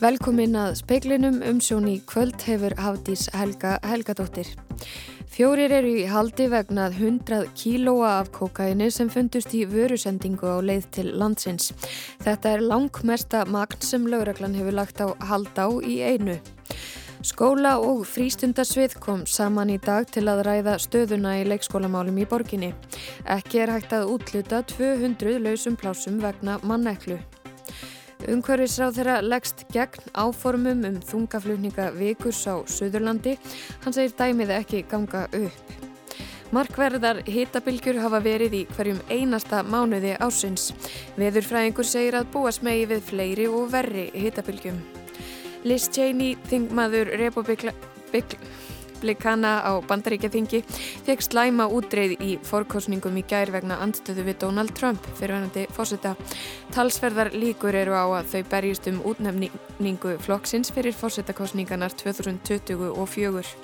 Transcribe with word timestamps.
Velkomin 0.00 0.54
að 0.56 0.78
speiklinum 0.78 1.42
um 1.44 1.58
sjóni 1.60 1.98
kvöld 2.08 2.40
hefur 2.48 2.72
Hafdís 2.80 3.26
Helga 3.36 3.74
Helgadóttir. 3.84 4.48
Fjórir 5.28 5.74
eru 5.76 5.90
í 5.92 6.06
haldi 6.08 6.46
vegnað 6.48 6.94
100 6.96 7.50
kílóa 7.52 8.14
af 8.22 8.30
kokaini 8.32 8.86
sem 8.88 9.10
fundust 9.12 9.52
í 9.52 9.66
vörusendingu 9.68 10.48
á 10.48 10.56
leið 10.64 10.86
til 10.96 11.10
landsins. 11.20 11.74
Þetta 12.24 12.54
er 12.54 12.64
langmesta 12.64 13.42
magn 13.44 13.84
sem 13.84 14.06
lögreglan 14.08 14.56
hefur 14.56 14.78
lagt 14.78 15.02
á 15.04 15.12
hald 15.28 15.52
á 15.60 15.68
í 15.84 15.98
einu. 16.00 16.38
Skóla 17.20 17.74
og 17.84 18.06
frístundarsvið 18.08 18.94
kom 19.04 19.26
saman 19.28 19.74
í 19.74 19.76
dag 19.84 20.08
til 20.08 20.24
að 20.32 20.46
ræða 20.48 20.78
stöðuna 20.80 21.34
í 21.42 21.44
leikskólamálum 21.50 22.22
í 22.22 22.24
borginni. 22.24 22.72
Ekki 23.28 23.66
er 23.66 23.74
hægt 23.76 23.92
að 23.92 24.14
útluta 24.16 24.62
200 24.64 25.36
lausum 25.44 25.76
plásum 25.76 26.22
vegna 26.24 26.56
manneklu. 26.64 27.20
Ungverðisráð 28.28 28.98
þeirra 28.98 29.20
leggst 29.24 29.62
gegn 29.72 30.10
áformum 30.12 30.82
um 30.88 30.98
þungaflutninga 31.08 31.86
vikurs 31.96 32.42
á 32.44 32.60
Suðurlandi. 32.68 33.36
Hann 33.84 33.96
segir 33.96 34.12
dæmið 34.18 34.52
ekki 34.58 34.82
ganga 34.90 35.24
upp. 35.36 35.76
Markverðar 36.50 37.22
hitabilgjur 37.30 38.00
hafa 38.02 38.18
verið 38.24 38.56
í 38.58 38.62
hverjum 38.74 38.98
einasta 39.08 39.62
mánuði 39.62 40.16
ásins. 40.18 40.72
Veðurfræðingur 41.16 41.86
segir 41.86 42.18
að 42.18 42.32
búast 42.34 42.64
megi 42.66 42.88
við 42.90 43.04
fleiri 43.06 43.46
og 43.46 43.70
verri 43.70 44.08
hitabilgjum. 44.18 44.80
Liz 45.64 45.88
Cheney, 45.88 46.36
þingmaður 46.50 47.14
Republikla... 47.20 47.76
Republikana 49.00 49.64
á 49.64 49.80
bandaríkjaþingi 49.88 50.58
fekk 51.06 51.22
slæma 51.24 51.64
útreið 51.72 52.20
í 52.20 52.34
fórkostningum 52.44 53.16
í 53.16 53.22
gær 53.24 53.48
vegna 53.48 53.78
andstöðu 53.80 54.26
við 54.26 54.36
Donald 54.42 54.74
Trump 54.76 55.06
fyrirvænandi 55.16 55.62
fósita. 55.72 56.12
Talsverðar 56.76 57.30
líkur 57.32 57.78
eru 57.80 57.96
á 57.96 58.04
að 58.20 58.28
þau 58.34 58.42
berjist 58.52 58.90
um 58.92 58.98
útnefningu 59.08 60.18
flokksins 60.20 60.68
fyrir 60.76 60.92
fósitakostninganar 60.92 61.96
2024. 61.96 63.54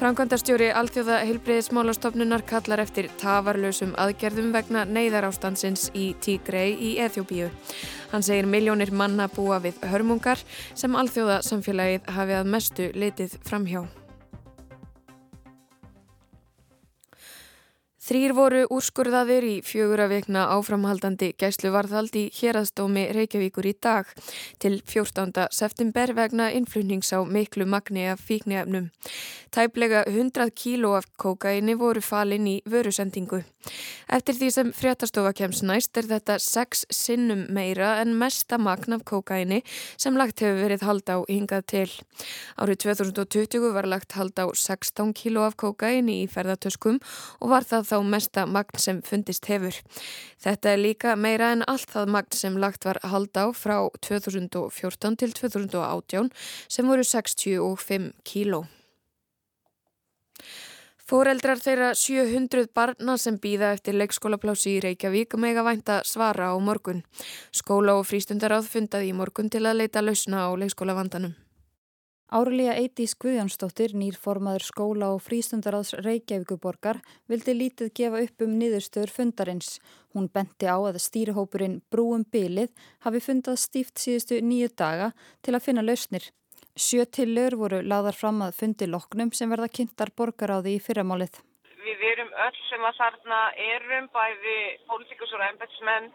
Framkvæmdarstjóri 0.00 0.70
Alþjóða 0.72 1.18
heilbreyðismálastofnunar 1.28 2.46
kallar 2.48 2.80
eftir 2.82 3.10
tafarlausum 3.20 3.92
aðgerðum 4.00 4.48
vegna 4.56 4.86
neyðarástansins 4.88 5.90
í 5.92 6.14
Tígrei 6.24 6.72
í 6.72 6.94
Eþjóbíu. 7.04 7.50
Hann 8.14 8.24
segir 8.24 8.48
miljónir 8.48 8.94
manna 8.96 9.28
búa 9.28 9.60
við 9.60 9.84
hörmungar 9.92 10.40
sem 10.72 10.96
Alþjóða 10.96 11.42
samfélagið 11.44 12.08
hafi 12.16 12.38
að 12.40 12.50
mestu 12.56 12.88
litið 12.96 13.36
framhjá. 13.44 13.84
Þrýr 18.04 18.34
voru 18.36 18.58
úrskurðaðir 18.68 19.44
í 19.48 19.52
fjögura 19.64 20.04
vikna 20.10 20.42
áframhaldandi 20.52 21.30
gæsluvarðald 21.40 22.12
í 22.20 22.26
hérastómi 22.36 23.06
Reykjavíkur 23.16 23.64
í 23.70 23.72
dag 23.80 24.10
til 24.60 24.82
14. 24.84 25.32
september 25.48 26.12
vegna 26.12 26.50
innflutnings 26.52 27.14
á 27.16 27.24
miklu 27.24 27.64
magni 27.64 28.04
af 28.12 28.20
fíknefnum. 28.28 28.90
Tæplega 29.56 30.04
100 30.10 30.52
kíló 30.52 30.92
af 30.98 31.08
kókaini 31.16 31.78
voru 31.80 32.04
falin 32.04 32.44
í 32.50 32.58
vörusendingu. 32.68 33.40
Eftir 34.12 34.36
því 34.36 34.48
sem 34.52 34.72
fréttastofa 34.76 35.32
kemst 35.32 35.64
næst 35.64 35.96
er 35.96 36.04
þetta 36.10 36.36
6 36.42 36.84
sinnum 36.92 37.46
meira 37.56 37.94
en 38.02 38.12
mesta 38.20 38.58
magn 38.60 38.98
af 38.98 39.06
kókaini 39.08 39.62
sem 39.96 40.18
lagt 40.20 40.44
hefur 40.44 40.60
verið 40.60 40.84
hald 40.84 41.08
á 41.08 41.24
hingað 41.24 41.64
til. 41.72 41.88
Árið 42.60 42.82
2020 42.84 43.72
var 43.72 43.88
lagt 43.88 44.18
hald 44.18 44.36
á 44.36 44.44
16 44.52 45.14
kíló 45.16 45.46
af 45.48 45.56
kókaini 45.56 46.20
í 46.26 46.28
ferðartöskum 46.28 47.00
og 47.40 47.54
var 47.54 47.64
það 47.64 47.88
þá 47.88 47.93
mesta 48.02 48.46
magn 48.46 48.80
sem 48.80 49.02
fundist 49.06 49.46
hefur. 49.46 49.76
Þetta 50.42 50.72
er 50.72 50.82
líka 50.82 51.16
meira 51.16 51.52
en 51.54 51.64
allt 51.70 51.90
það 51.92 52.14
magn 52.16 52.38
sem 52.38 52.56
lagt 52.58 52.84
var 52.88 52.98
hald 53.02 53.36
á 53.36 53.46
frá 53.54 53.76
2014 54.00 55.20
til 55.20 55.36
2018 55.36 56.32
sem 56.68 56.88
voru 56.88 57.04
65 57.04 58.10
kíló. 58.24 58.64
Fóreldrar 61.04 61.60
þeirra 61.60 61.90
700 62.00 62.70
barna 62.72 63.18
sem 63.20 63.36
býða 63.36 63.74
eftir 63.76 63.98
leikskólaplási 64.00 64.78
í 64.78 64.80
Reykjavík 64.80 65.36
mega 65.36 65.60
vænta 65.66 65.98
svara 66.08 66.48
á 66.48 66.56
morgun. 66.56 67.04
Skóla 67.52 67.98
og 68.00 68.08
frístundaráð 68.08 68.70
fundaði 68.72 69.12
í 69.12 69.16
morgun 69.18 69.52
til 69.52 69.66
að 69.68 69.82
leita 69.82 70.00
lausna 70.00 70.48
á 70.48 70.50
leikskólavandanum. 70.56 71.36
Árlega 72.32 72.72
Eitís 72.80 73.12
Guðjónsdóttir, 73.20 73.92
nýrformaður 73.92 74.64
skóla 74.64 75.10
og 75.12 75.20
frístundaráðs 75.26 75.92
Reykjavíkuborgar, 76.00 77.02
vildi 77.28 77.52
lítið 77.52 77.90
gefa 78.00 78.22
upp 78.24 78.44
um 78.46 78.54
niðurstöður 78.58 79.12
fundarins. 79.12 79.76
Hún 80.16 80.30
benti 80.32 80.64
á 80.64 80.80
að 80.80 81.02
stýrihópurinn 81.04 81.82
Brúum 81.92 82.24
Bilið 82.24 82.72
hafi 83.04 83.20
fundað 83.20 83.60
stíft 83.60 84.00
síðustu 84.00 84.40
nýju 84.40 84.72
daga 84.72 85.12
til 85.44 85.52
að 85.54 85.66
finna 85.68 85.84
lausnir. 85.84 86.30
Sjö 86.74 87.04
tillur 87.06 87.54
voru 87.60 87.82
laðar 87.84 88.16
fram 88.16 88.40
að 88.42 88.56
fundi 88.56 88.88
loknum 88.88 89.30
sem 89.36 89.52
verða 89.52 89.68
kynntar 89.68 90.10
borgaráði 90.16 90.78
í 90.78 90.82
fyrramálið. 90.82 91.36
Við 91.84 92.00
verum 92.00 92.32
öll 92.46 92.60
sem 92.70 92.88
að 92.88 92.98
þarna 93.02 93.40
erum, 93.68 94.08
bæði 94.16 94.56
pólitíkus 94.88 95.36
og 95.36 95.44
embetsmenn, 95.52 96.08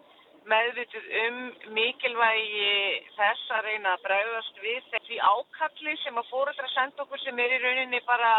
meðvituð 0.49 1.09
um 1.23 1.39
mikilvægi 1.75 2.69
þess 3.17 3.51
að 3.57 3.67
reyna 3.67 3.95
að 3.95 4.05
bregðast 4.05 4.61
við 4.63 4.87
því 5.07 5.19
ákalli 5.19 5.95
sem 6.03 6.21
að 6.21 6.29
fóröldra 6.31 6.71
senda 6.73 7.03
okkur 7.05 7.23
sem 7.23 7.43
er 7.43 7.57
í 7.57 7.59
rauninni 7.63 8.01
bara 8.07 8.31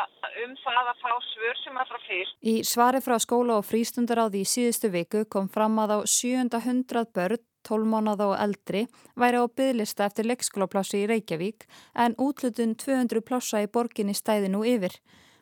um 0.44 0.56
það 0.62 0.91
að 0.94 1.05
fá 1.05 1.12
svör 1.28 1.60
sem 1.65 1.78
allra 1.84 2.03
fyrst. 2.06 2.41
Í 2.41 2.55
svari 2.66 3.03
frá 3.05 3.19
skóla 3.22 3.60
og 3.60 3.69
frístundaráði 3.69 4.44
í 4.44 4.50
síðustu 4.55 4.93
viku 4.94 5.25
kom 5.31 5.50
fram 5.53 5.78
að 5.83 5.97
á 5.97 5.99
700 6.09 7.06
börn 7.15 7.47
12 7.69 7.89
mánuða 7.93 8.31
og 8.33 8.39
eldri 8.41 8.87
væri 9.21 9.41
á 9.41 9.44
bygglista 9.44 10.06
eftir 10.09 10.28
leikskólaplási 10.31 11.03
í 11.03 11.09
Reykjavík 11.10 11.66
en 12.05 12.16
útlutun 12.16 12.77
200 12.81 13.21
plása 13.27 13.60
í 13.60 13.69
borginni 13.69 14.16
stæði 14.16 14.49
nú 14.53 14.65
yfir. 14.65 14.97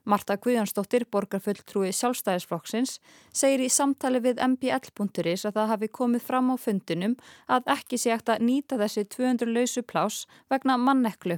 Marta 0.09 0.39
Guðjónsdóttir, 0.41 1.05
borgarfulltrúi 1.13 1.91
sjálfstæðisflokksins, 1.93 2.95
segir 3.41 3.61
í 3.67 3.69
samtali 3.69 4.23
við 4.25 4.39
mbl.is 4.41 5.45
að 5.45 5.59
það 5.59 5.73
hafi 5.73 5.89
komið 5.99 6.23
fram 6.25 6.49
á 6.49 6.57
fundinum 6.57 7.17
að 7.45 7.69
ekki 7.75 7.99
sé 8.01 8.15
eftir 8.15 8.39
að 8.39 8.47
nýta 8.49 8.79
þessi 8.81 9.05
200 9.13 9.53
lausu 9.53 9.83
plás 9.85 10.23
vegna 10.49 10.79
manneklu. 10.81 11.37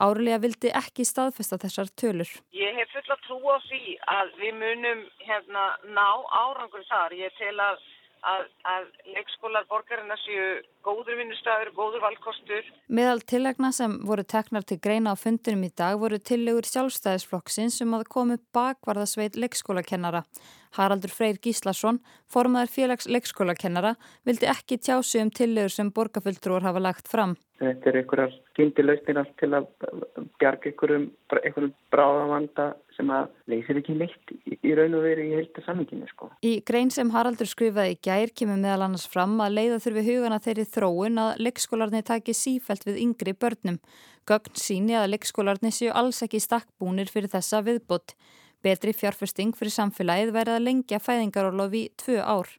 Árilega 0.00 0.40
vildi 0.46 0.72
ekki 0.72 1.04
staðfesta 1.04 1.60
þessar 1.60 1.92
tölur. 1.92 2.30
Ég 2.56 2.80
hef 2.80 2.96
fulla 2.96 3.18
trú 3.26 3.36
á 3.52 3.60
því 3.68 3.82
að 4.16 4.32
við 4.40 4.56
munum 4.62 5.04
hérna, 5.20 5.66
ná 5.92 6.08
árangur 6.40 6.88
þar. 6.88 7.12
Ég 7.20 7.36
tel 7.36 7.52
að 7.60 7.84
að, 8.26 8.48
að 8.66 8.86
leikskólar 9.14 9.66
borgarina 9.70 10.16
séu 10.24 10.46
góður 10.86 11.18
vinnustafur, 11.20 11.72
góður 11.76 12.04
valkostur. 12.04 12.68
Meðal 12.88 13.22
tillegna 13.32 13.72
sem 13.74 13.98
voru 14.06 14.24
teknar 14.26 14.66
til 14.66 14.78
greina 14.82 15.14
á 15.14 15.16
fundinum 15.18 15.66
í 15.66 15.72
dag 15.74 15.98
voru 16.02 16.20
tillegur 16.22 16.68
sjálfstæðisflokksins 16.70 17.80
sem 17.80 17.90
um 17.90 17.98
að 17.98 18.06
komu 18.12 18.38
bakvarðasveit 18.56 19.38
leikskólakennara. 19.40 20.22
Haraldur 20.76 21.12
Freyr 21.14 21.40
Gíslason, 21.40 22.00
formaður 22.30 22.72
félags 22.74 23.08
leikskólakennara, 23.08 23.94
vildi 24.28 24.48
ekki 24.50 24.78
tjásu 24.78 25.22
um 25.22 25.32
tillegur 25.32 25.72
sem 25.72 25.92
borgarfulltrúar 25.94 26.66
hafa 26.66 26.82
lagt 26.82 27.08
fram. 27.10 27.36
Þetta 27.56 27.88
er 27.88 27.96
einhverjar 28.02 28.34
skindilausnir 28.50 29.18
allt 29.22 29.32
til 29.40 29.48
að 29.56 29.68
bjarga 30.42 30.68
einhverjum, 30.68 31.06
einhverjum 31.38 31.70
bráðavanda 31.94 32.66
sem 32.96 33.12
að 33.12 33.30
leysir 33.48 33.80
ekki 33.80 33.96
neitt 33.96 34.32
í, 34.44 34.74
raun 34.76 34.96
og 34.98 35.04
veri 35.06 35.30
í 35.30 35.38
heilta 35.38 35.64
samminginu 35.64 36.08
sko. 36.10 36.28
Í 36.44 36.58
grein 36.68 36.92
sem 36.92 37.08
Haraldur 37.14 37.48
skrifaði 37.48 37.96
í 37.96 38.00
gær 38.04 38.32
kemur 38.36 38.60
meðal 38.60 38.86
annars 38.88 39.06
fram 39.08 39.38
að 39.40 39.56
leiða 39.56 39.80
þurfi 39.86 40.04
hugana 40.10 40.40
þeirri 40.44 40.66
þróun 40.76 41.20
að 41.22 41.40
leikskólarni 41.46 42.02
taki 42.06 42.34
sífælt 42.36 42.84
við 42.86 43.00
yngri 43.02 43.34
börnum. 43.34 43.80
Gögn 44.28 44.58
síni 44.60 44.96
að 44.98 45.14
leikskólarni 45.14 45.72
séu 45.72 45.94
alls 45.96 46.22
ekki 46.26 46.42
stakkbúnir 46.42 47.10
fyrir 47.12 47.32
þessa 47.32 47.62
viðbútt. 47.66 48.14
Betri 48.64 48.92
fjárfesting 48.96 49.56
fyrir 49.56 49.74
samfélagið 49.74 50.32
verða 50.34 50.60
lengja 50.62 51.00
fæðingarólofi 51.02 51.88
tvö 52.02 52.20
ár. 52.22 52.52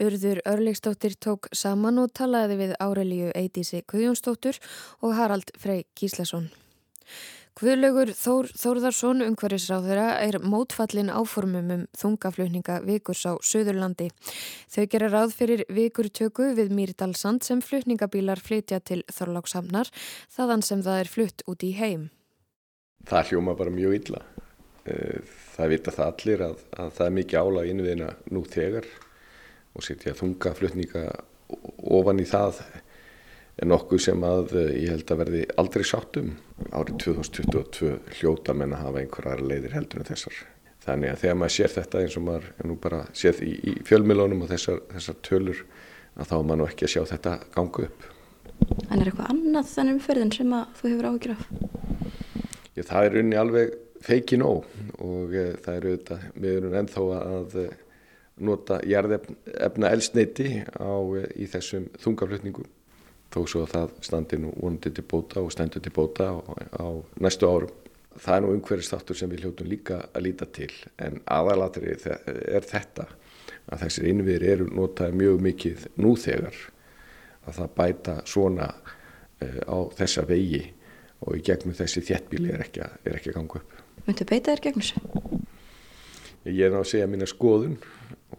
Urður 0.00 0.40
Örleikstóttir 0.48 1.16
tók 1.20 1.50
saman 1.52 1.98
og 2.00 2.12
talaði 2.16 2.56
við 2.60 2.74
Árelíu 2.80 3.32
Eidísi 3.36 3.82
Guðjónsdóttur 3.90 4.56
og 5.02 5.16
Harald 5.18 5.50
Frey 5.58 5.84
Gíslason. 5.98 6.48
Guðlaugur 7.60 8.08
Þór, 8.16 8.46
Þórðarsson, 8.56 9.18
ungverðisráðura, 9.20 10.06
er 10.24 10.38
mótfallin 10.40 11.10
áformum 11.12 11.72
um 11.74 11.82
þungaflutninga 11.92 12.78
vikurs 12.86 13.26
á 13.28 13.36
Suðurlandi. 13.44 14.06
Þau 14.72 14.86
gera 14.88 15.10
ráð 15.12 15.34
fyrir 15.36 15.62
vikurtöku 15.68 16.54
við 16.56 16.72
Mýrdalsand 16.72 17.44
sem 17.44 17.60
flutningabílar 17.60 18.40
flytja 18.40 18.78
til 18.80 19.02
Þorlákshamnar, 19.12 19.92
þaðan 20.32 20.64
sem 20.64 20.84
það 20.86 21.02
er 21.02 21.12
flutt 21.12 21.44
út 21.52 21.66
í 21.68 21.74
heim. 21.76 22.08
Það 23.12 23.34
hljóma 23.34 23.56
bara 23.60 23.76
mjög 23.76 23.98
illa. 23.98 24.24
Eh, 24.88 25.20
það 25.52 25.72
vita 25.74 25.96
það 25.98 26.12
allir 26.14 26.46
að, 26.48 26.66
að 26.80 26.92
það 26.96 27.10
er 27.10 27.16
mikið 27.18 27.44
álag 27.44 27.72
innviðina 27.74 28.12
nú 28.32 28.46
þegar 28.48 28.88
og 29.76 29.84
setja 29.84 30.16
þungaflutninga 30.16 31.04
ofan 31.92 32.24
í 32.24 32.30
það 32.32 32.64
nokkuð 33.66 34.00
sem 34.02 34.22
að 34.24 34.54
eh, 34.56 34.70
ég 34.84 34.94
held 34.94 35.12
að 35.12 35.20
verði 35.24 35.42
aldrei 35.60 35.84
sáttum. 35.86 36.30
Árið 36.70 36.96
2022 37.04 37.90
hljóta 38.20 38.54
menn 38.56 38.74
að 38.76 38.86
hafa 38.86 39.02
einhverjar 39.02 39.42
leiðir 39.44 39.76
heldur 39.76 40.00
en 40.00 40.08
þessar. 40.08 40.38
Þannig 40.80 41.12
að 41.12 41.20
þegar 41.24 41.36
maður 41.40 41.54
sér 41.56 41.74
þetta 41.74 42.00
eins 42.04 42.16
og 42.16 42.24
maður 42.28 42.46
nú 42.70 42.76
bara 42.80 43.02
séð 43.16 43.42
í, 43.44 43.52
í 43.60 43.74
fjölmilónum 43.84 44.46
og 44.46 44.52
þessar, 44.52 44.80
þessar 44.94 45.20
tölur 45.26 45.60
að 46.16 46.30
þá 46.30 46.34
er 46.38 46.48
maður 46.48 46.72
ekki 46.72 46.86
að 46.86 46.94
sjá 46.94 47.02
þetta 47.12 47.36
gangu 47.56 47.84
upp. 47.88 48.08
En 48.88 48.96
er 48.96 49.10
eitthvað 49.10 49.30
annað 49.34 49.70
þannig 49.74 49.98
umferðin 49.98 50.34
sem 50.36 50.56
að 50.56 50.74
þú 50.80 50.90
hefur 50.94 51.10
áhyggjur 51.10 51.36
af? 51.36 51.44
Já, 52.76 52.82
það 52.82 53.04
er 53.04 53.20
unni 53.20 53.38
alveg 53.40 53.78
feikin 54.00 54.44
ó 54.44 54.52
og 54.56 55.36
e, 55.36 55.46
það 55.60 55.76
eru 55.76 55.94
þetta, 55.94 56.18
við 56.34 56.58
erum 56.58 56.76
ennþá 56.80 57.06
að 57.20 57.56
e, 57.60 57.68
nota 58.40 58.80
jarðefna 58.88 59.90
elsneiti 59.92 60.48
á, 60.64 60.92
í 61.36 61.48
þessum 61.50 61.90
þungaflutningum 62.00 62.68
þó 63.30 63.40
svo 63.46 63.62
að 63.64 63.74
það 63.74 63.94
standi 64.06 64.40
nú 64.42 64.50
vonandi 64.56 64.92
til 64.94 65.06
bóta 65.06 65.42
og 65.44 65.52
stendur 65.54 65.82
til 65.84 65.94
bóta 65.94 66.32
á, 66.34 66.36
á 66.82 66.86
næstu 67.22 67.46
árum. 67.46 67.76
Það 68.20 68.36
er 68.36 68.42
nú 68.42 68.52
umhverfistáttur 68.56 69.16
sem 69.16 69.30
við 69.30 69.44
hljóttum 69.44 69.70
líka 69.70 70.00
að 70.10 70.24
líta 70.26 70.48
til 70.50 70.72
en 70.98 71.20
aðalatri 71.30 71.94
er 71.94 72.66
þetta 72.66 73.06
að 73.70 73.84
þessir 73.84 74.08
innviðir 74.10 74.46
eru 74.54 74.66
notaði 74.74 75.18
mjög 75.20 75.44
mikið 75.46 75.86
nú 76.02 76.16
þegar 76.18 76.56
að 77.46 77.60
það 77.60 77.70
bæta 77.78 78.16
svona 78.28 78.66
uh, 78.74 79.60
á 79.62 79.78
þessa 80.00 80.26
vegi 80.28 80.64
og 81.20 81.36
í 81.36 81.44
gegnum 81.44 81.76
þessi 81.76 82.02
þjettbíli 82.08 82.50
er 82.54 82.64
ekki, 82.64 82.82
er 82.82 83.20
ekki 83.20 83.32
að 83.32 83.38
ganga 83.38 83.60
upp. 83.60 83.78
Möntu 84.08 84.26
beita 84.26 84.54
þér 84.54 84.64
gegnum 84.66 84.84
þessu? 84.84 85.40
Ég 86.48 86.66
er 86.66 86.74
ná 86.74 86.80
að 86.80 86.90
segja 86.90 87.08
mína 87.10 87.28
skoðun 87.30 87.78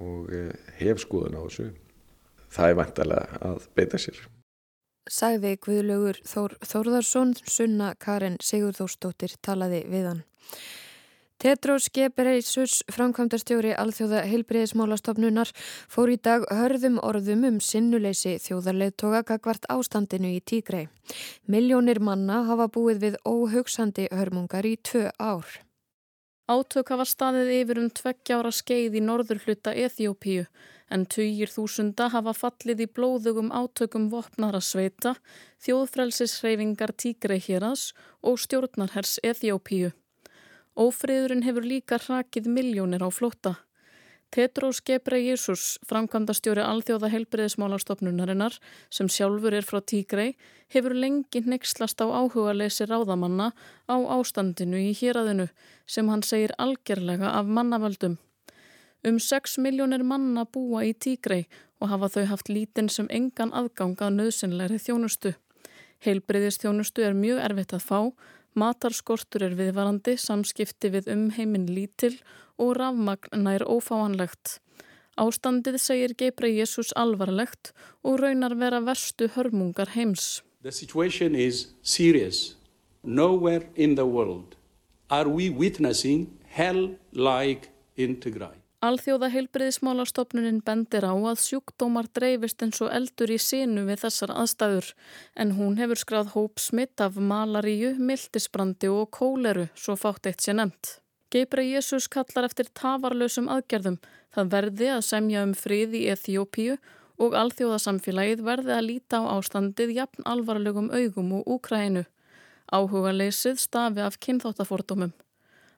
og 0.02 0.36
uh, 0.36 0.52
hef 0.82 1.02
skoðun 1.06 1.40
á 1.40 1.42
þessu. 1.46 1.72
Það 2.52 2.70
er 2.74 2.80
vantalega 2.82 3.42
að 3.48 3.68
beita 3.78 4.02
sér. 4.02 4.20
Sæði 5.10 5.56
Guðlaugur 5.58 6.20
Þór 6.30 6.54
Þórðarsson, 6.62 7.34
Sunna 7.50 7.96
Karin 7.98 8.38
Sigurþórsdóttir 8.44 9.34
talaði 9.42 9.82
við 9.90 10.08
hann. 10.12 10.24
Tetros 11.42 11.88
Gebreisus, 11.90 12.84
framkvæmdarstjóri 12.94 13.72
alþjóða 13.74 14.20
heilbreyðismálastofnunar, 14.30 15.50
fór 15.90 16.12
í 16.14 16.20
dag 16.22 16.46
hörðum 16.54 17.00
orðum 17.02 17.48
um 17.50 17.58
sinnuleysi 17.58 18.36
þjóðarleðtoga 18.44 19.24
gagvart 19.26 19.66
ástandinu 19.74 20.36
í 20.36 20.44
tígrei. 20.46 20.86
Miljónir 21.50 21.98
manna 21.98 22.44
hafa 22.46 22.70
búið 22.70 23.02
við 23.08 23.20
óhugsandi 23.26 24.06
hörmungar 24.14 24.70
í 24.70 24.78
tvö 24.86 25.10
ár. 25.18 25.50
Átök 26.50 26.90
hafa 26.90 27.06
staðið 27.06 27.50
yfir 27.62 27.80
um 27.80 27.90
tveggjára 27.90 28.52
skeið 28.52 28.98
í 28.98 29.02
norður 29.06 29.42
hluta 29.46 29.74
Eþjópíu 29.78 30.48
en 30.92 31.06
tugir 31.06 31.52
þúsunda 31.52 32.10
hafa 32.12 32.34
fallið 32.36 32.84
í 32.86 32.88
blóðugum 32.92 33.52
átökum 33.56 34.10
vopnara 34.12 34.60
sveita, 34.60 35.16
þjóðfrelsisreifingar 35.64 36.92
tígrei 37.00 37.40
héras 37.40 37.92
og 38.22 38.42
stjórnarhers 38.44 39.20
Eþjópíu. 39.24 39.94
Ófriðurinn 40.76 41.46
hefur 41.48 41.68
líka 41.68 42.00
hrakið 42.02 42.50
miljónir 42.52 43.04
á 43.04 43.10
flótta. 43.12 43.56
Tetrós 44.32 44.80
Gebre 44.80 45.18
Jésús, 45.20 45.76
framkvæmdastjóri 45.84 46.64
alþjóða 46.64 47.10
helbriðismálastofnunarinnar, 47.12 48.54
sem 48.88 49.10
sjálfur 49.12 49.58
er 49.58 49.68
frá 49.68 49.82
Tígrei, 49.84 50.38
hefur 50.72 50.96
lengi 50.96 51.42
nexlast 51.44 52.00
á 52.00 52.08
áhuga 52.08 52.54
leysi 52.56 52.88
ráðamanna 52.88 53.50
á 53.92 53.96
ástandinu 54.16 54.80
í 54.80 54.96
hýraðinu 54.96 55.50
sem 55.84 56.08
hann 56.08 56.24
segir 56.24 56.56
algerlega 56.56 57.34
af 57.36 57.52
mannavöldum. 57.52 58.16
Um 59.04 59.20
6 59.20 59.60
miljónir 59.60 60.08
manna 60.08 60.48
búa 60.48 60.86
í 60.88 60.96
Tígrei 60.96 61.50
og 61.84 61.92
hafa 61.92 62.14
þau 62.16 62.26
haft 62.32 62.48
lítinn 62.48 62.88
sem 62.88 63.12
engan 63.12 63.52
aðgang 63.52 64.00
að 64.00 64.16
nöðsynleiri 64.22 64.80
þjónustu. 64.80 65.36
Heilbriðistjónustu 66.08 67.04
er 67.04 67.20
mjög 67.20 67.44
erfitt 67.50 67.76
að 67.76 67.84
fá 67.84 68.00
Matarskortur 68.52 69.46
er 69.46 69.54
viðvarandi, 69.56 70.18
samskipti 70.20 70.90
við 70.92 71.06
umheimin 71.14 71.70
lítil 71.72 72.18
og 72.51 72.51
rafmagn 72.78 73.44
nær 73.46 73.66
ófáanlegt. 73.66 74.60
Ástandið 75.20 75.78
segir 75.82 76.16
Gebre 76.18 76.50
Jésús 76.54 76.94
alvarlegt 76.96 77.74
og 78.04 78.22
raunar 78.22 78.56
vera 78.56 78.80
verstu 78.86 79.28
hörmungar 79.36 79.92
heims. 79.96 80.42
The 80.64 80.72
situation 80.72 81.36
is 81.36 81.74
serious. 81.82 82.56
Nowhere 83.04 83.68
in 83.76 83.96
the 83.96 84.06
world 84.06 84.56
are 85.10 85.30
we 85.30 85.50
witnessing 85.50 86.28
hell 86.48 86.96
like 87.12 87.70
in 87.98 88.20
Tigray. 88.22 88.62
Alþjóða 88.82 89.28
heilbriðismálastofnunin 89.30 90.64
bendir 90.66 91.06
á 91.06 91.14
að 91.14 91.44
sjúkdómar 91.44 92.08
dreifist 92.18 92.64
eins 92.66 92.82
og 92.82 92.90
eldur 92.90 93.30
í 93.30 93.38
sinu 93.38 93.84
við 93.86 94.02
þessar 94.08 94.34
aðstæður 94.42 94.88
en 95.44 95.52
hún 95.60 95.78
hefur 95.78 96.02
skráð 96.02 96.32
hóp 96.34 96.58
smitt 96.64 97.04
af 97.06 97.20
malaríu, 97.20 97.94
mildisbrandi 98.00 98.90
og 98.90 99.12
kóleru 99.14 99.68
svo 99.78 99.94
fátt 100.02 100.32
eitt 100.32 100.42
sé 100.42 100.58
nefnt. 100.58 101.01
Geibra 101.32 101.64
Jésús 101.64 102.10
kallar 102.12 102.50
eftir 102.50 102.68
tafarlausum 102.76 103.48
aðgerðum. 103.48 104.02
Það 104.36 104.50
verði 104.52 104.88
að 104.92 105.06
semja 105.08 105.44
um 105.46 105.54
frið 105.56 105.94
í 105.96 106.02
Eþjópíu 106.12 106.76
og 107.24 107.38
alþjóðasamfélagið 107.40 108.42
verði 108.44 108.74
að 108.76 108.88
líta 108.90 109.22
á 109.24 109.32
ástandið 109.38 109.94
jafn 109.96 110.28
alvarlegum 110.28 110.90
augum 110.92 111.30
og 111.38 111.48
Úkrænu. 111.56 112.04
Áhuga 112.72 113.14
leysið 113.16 113.62
stafi 113.64 114.04
af 114.04 114.20
kynþáttafordómum. 114.20 115.14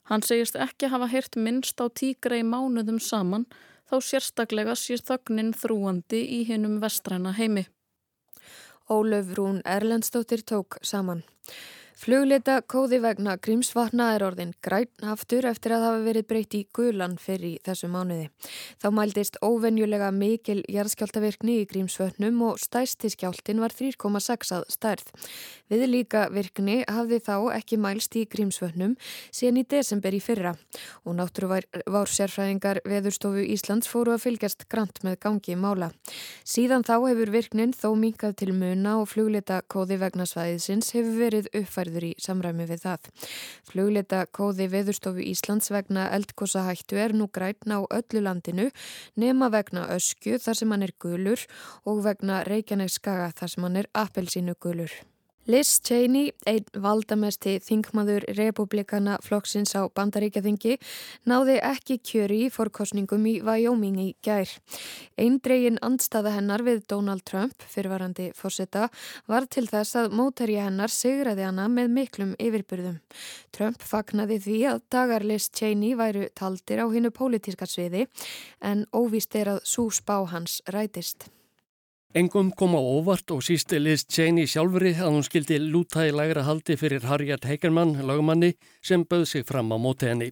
Hann 0.09 0.25
segist 0.25 0.57
ekki 0.57 0.89
hafa 0.89 1.07
heyrt 1.13 1.38
minnst 1.38 1.77
á 1.77 1.85
tígra 1.85 2.41
í 2.41 2.44
mánuðum 2.44 2.97
saman 3.00 3.45
þá 3.89 3.95
sérstaklega 4.09 4.73
sér 4.79 5.05
þögnin 5.05 5.53
þrúandi 5.53 6.23
í 6.39 6.41
hinnum 6.50 6.79
vestræna 6.81 7.35
heimi. 7.38 7.67
Ólöf 8.89 9.35
Rún 9.38 9.61
Erlendstóttir 9.63 10.41
tók 10.41 10.81
saman. 10.81 11.23
Fluglita 12.03 12.57
kóði 12.67 12.97
vegna 13.00 13.38
Grímsvatna 13.39 14.09
er 14.17 14.25
orðin 14.25 14.50
græn 14.65 15.05
aftur 15.07 15.45
eftir 15.47 15.71
að 15.71 15.85
hafa 15.85 16.00
verið 16.03 16.25
breytt 16.27 16.55
í 16.57 16.59
gulan 16.75 17.13
fyrir 17.15 17.61
þessu 17.63 17.88
mánuði. 17.88 18.25
Þá 18.83 18.88
mældist 18.91 19.38
óvenjulega 19.39 20.09
mikil 20.11 20.57
jarðskjáltavirkni 20.67 21.61
í 21.61 21.67
Grímsvötnum 21.69 22.41
og 22.44 22.59
stæstiskjáltin 22.59 23.61
var 23.63 23.71
3,6 23.71 24.51
að 24.57 24.65
stærð. 24.75 25.13
Við 25.71 25.85
líka 25.94 26.25
virkni 26.33 26.81
hafði 26.91 27.21
þá 27.23 27.38
ekki 27.55 27.79
mælst 27.79 28.19
í 28.19 28.25
Grímsvötnum 28.27 28.97
síðan 29.31 29.61
í 29.61 29.65
desember 29.71 30.11
í 30.11 30.19
fyrra 30.19 30.57
og 31.07 31.15
náttúruvár 31.21 32.11
sérfræðingar 32.17 32.81
veðurstofu 32.83 33.47
Íslands 33.55 33.88
fóru 33.88 34.17
að 34.17 34.25
fylgjast 34.25 34.67
grant 34.67 35.00
með 35.07 35.21
gangi 35.23 35.55
mála. 35.55 35.94
Síðan 36.44 36.83
þá 36.83 36.97
hefur 37.07 37.31
virknin 37.39 37.71
þó 37.71 37.94
minkað 37.95 38.35
til 38.44 38.51
muna 38.51 39.00
og 39.00 39.07
fluglita 39.15 39.63
kóði 39.71 40.01
vegna 40.03 40.27
svæðisins 40.27 40.91
hefur 40.97 41.19
verið 41.23 41.51
uppfærið 41.53 41.92
verður 41.93 42.09
í 42.09 42.13
samræmi 42.21 42.67
við 42.69 42.83
það. 42.87 43.09
Fluglita 43.69 44.25
kóði 44.33 44.67
veðurstofu 44.73 45.23
Íslands 45.29 45.71
vegna 45.73 46.09
eldkosa 46.15 46.65
hættu 46.67 46.97
er 46.97 47.13
nú 47.13 47.29
grætna 47.29 47.79
á 47.79 47.81
öllu 47.99 48.23
landinu 48.25 48.69
nema 49.15 49.51
vegna 49.53 49.88
öskju 49.93 50.41
þar 50.41 50.59
sem 50.59 50.73
hann 50.73 50.83
er 50.83 50.97
gulur 51.00 51.47
og 51.85 52.03
vegna 52.05 52.43
Reykjanes 52.47 53.00
skaga 53.00 53.31
þar 53.38 53.55
sem 53.55 53.63
hann 53.63 53.81
er 53.83 53.91
appelsínu 53.93 54.57
gulur. 54.59 54.91
Liz 55.45 55.81
Cheney, 55.83 56.29
einn 56.47 56.63
valdamesti 56.79 57.57
þingmaður 57.59 58.23
republikana 58.38 59.17
flokksins 59.19 59.73
á 59.75 59.83
bandaríkjaþingi, 59.91 60.77
náði 61.27 61.57
ekki 61.59 61.97
kjöri 62.00 62.38
í 62.45 62.51
forkostningum 62.53 63.27
í 63.27 63.33
Wyoming 63.43 63.97
í 64.00 64.07
gær. 64.23 64.47
Eindregin 65.19 65.81
andstaða 65.83 66.31
hennar 66.38 66.63
við 66.63 66.85
Donald 66.88 67.25
Trump, 67.27 67.67
fyrvarandi 67.67 68.29
fórseta, 68.39 68.88
var 69.27 69.50
til 69.51 69.65
þess 69.67 70.00
að 70.00 70.15
mótæri 70.15 70.55
hennar 70.63 70.95
sigraði 70.95 71.43
hana 71.50 71.67
með 71.67 71.91
miklum 72.00 72.33
yfirbyrðum. 72.39 73.01
Trump 73.51 73.83
fagnaði 73.83 74.39
því 74.47 74.63
að 74.71 74.83
dagar 74.95 75.27
Liz 75.27 75.51
Cheney 75.51 76.00
væru 76.00 76.29
taldir 76.39 76.79
á 76.79 76.88
hinnu 76.88 77.12
pólitíska 77.12 77.67
sviði 77.67 78.07
en 78.63 78.88
óvist 78.95 79.35
er 79.35 79.57
að 79.57 79.63
svo 79.67 79.89
spá 79.91 80.21
hans 80.23 80.62
rætist. 80.71 81.27
Engum 82.13 82.51
kom 82.53 82.75
á 82.77 82.82
óvart 82.82 83.32
og 83.34 83.39
sísti 83.41 83.79
Liz 83.82 84.03
Cheney 84.05 84.46
sjálfri 84.46 84.91
að 84.93 85.15
hún 85.15 85.24
skildi 85.25 85.55
lúta 85.58 86.03
í 86.05 86.12
lægra 86.13 86.43
haldi 86.46 86.75
fyrir 86.77 87.08
Harriet 87.10 87.48
Heikermann, 87.50 87.96
lagmanni, 88.05 88.51
sem 88.86 89.01
bauð 89.01 89.25
sig 89.32 89.48
fram 89.50 89.74
á 89.74 89.82
móti 89.82 90.12
henni. 90.12 90.27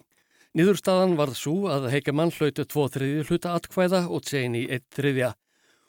Nýðurstaðan 0.53 1.15
varð 1.17 1.39
svo 1.39 1.71
að 1.73 1.87
Heikermann 1.89 2.29
hlautu 2.35 2.67
tvo 2.69 2.85
þriðju 2.85 3.23
hluta 3.31 3.55
atkvæða 3.57 4.03
og 4.13 4.21
Cheney 4.29 4.67
eitt 4.69 4.85
þriðja. 4.93 5.31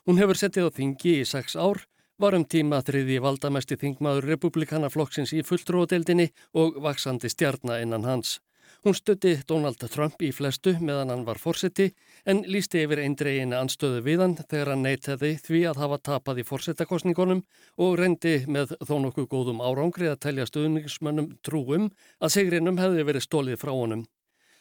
Hún 0.09 0.23
hefur 0.23 0.41
settið 0.41 0.71
á 0.73 0.77
þingi 0.81 1.13
í 1.19 1.29
sex 1.29 1.61
ár, 1.61 1.85
var 2.17 2.39
um 2.41 2.49
tíma 2.49 2.81
þriðji 2.81 3.21
valdamesti 3.21 3.77
þingmaður 3.77 4.31
republikana 4.33 4.89
flokksins 4.89 5.37
í 5.37 5.45
fulltrúadeildinni 5.45 6.31
og 6.57 6.81
vaksandi 6.81 7.29
stjarnar 7.29 7.85
innan 7.85 8.09
hans. 8.09 8.39
Hún 8.83 8.97
stutti 8.99 9.37
Donald 9.49 9.83
Trump 9.93 10.23
í 10.26 10.31
flestu 10.35 10.73
meðan 10.81 11.12
hann 11.12 11.26
var 11.26 11.38
fórseti 11.38 11.91
en 12.26 12.43
lísti 12.50 12.83
yfir 12.83 13.02
eindreginu 13.05 13.59
anstöðu 13.59 14.00
við 14.07 14.25
hann 14.25 14.38
þegar 14.41 14.73
hann 14.73 14.87
neytaði 14.87 15.35
því 15.45 15.61
að 15.71 15.83
hafa 15.85 16.00
tapað 16.09 16.41
í 16.43 16.47
fórsetakostningunum 16.49 17.45
og 17.79 17.99
reyndi 18.00 18.35
með 18.47 18.75
þó 18.81 18.97
nokkuð 19.05 19.29
góðum 19.35 19.62
árangri 19.62 20.11
að 20.11 20.23
telja 20.26 20.49
stöðningsmönnum 20.50 21.37
trúum 21.47 21.93
að 22.19 22.35
sigrinum 22.38 22.81
hefði 22.83 23.07
verið 23.11 23.29
stólið 23.29 23.62
frá 23.62 23.75
honum. 23.76 24.05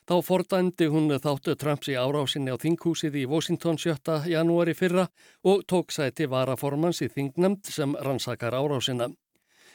Þá 0.09 0.15
fordæmdi 0.25 0.87
hún 0.91 1.13
þáttu 1.23 1.53
Trumps 1.55 1.89
í 1.91 1.93
árásinni 1.95 2.51
á 2.51 2.57
þinghúsið 2.59 3.19
í 3.21 3.27
Washington 3.29 3.77
7. 3.77 4.25
janúari 4.33 4.73
fyrra 4.75 5.05
og 5.45 5.61
tók 5.69 5.93
sæti 5.93 6.25
varaformans 6.27 7.03
í 7.05 7.09
þingnemnd 7.13 7.69
sem 7.69 7.93
rannsakar 7.95 8.57
árásina. 8.57 9.11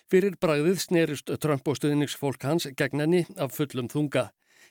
Fyrir 0.07 0.37
bragðið 0.39 0.77
snerist 0.79 1.31
Trump 1.43 1.67
og 1.67 1.81
stuðningsfólk 1.81 2.45
hans 2.47 2.69
gegn 2.79 3.01
henni 3.03 3.23
af 3.43 3.57
fullum 3.57 3.89
þunga. 3.91 4.29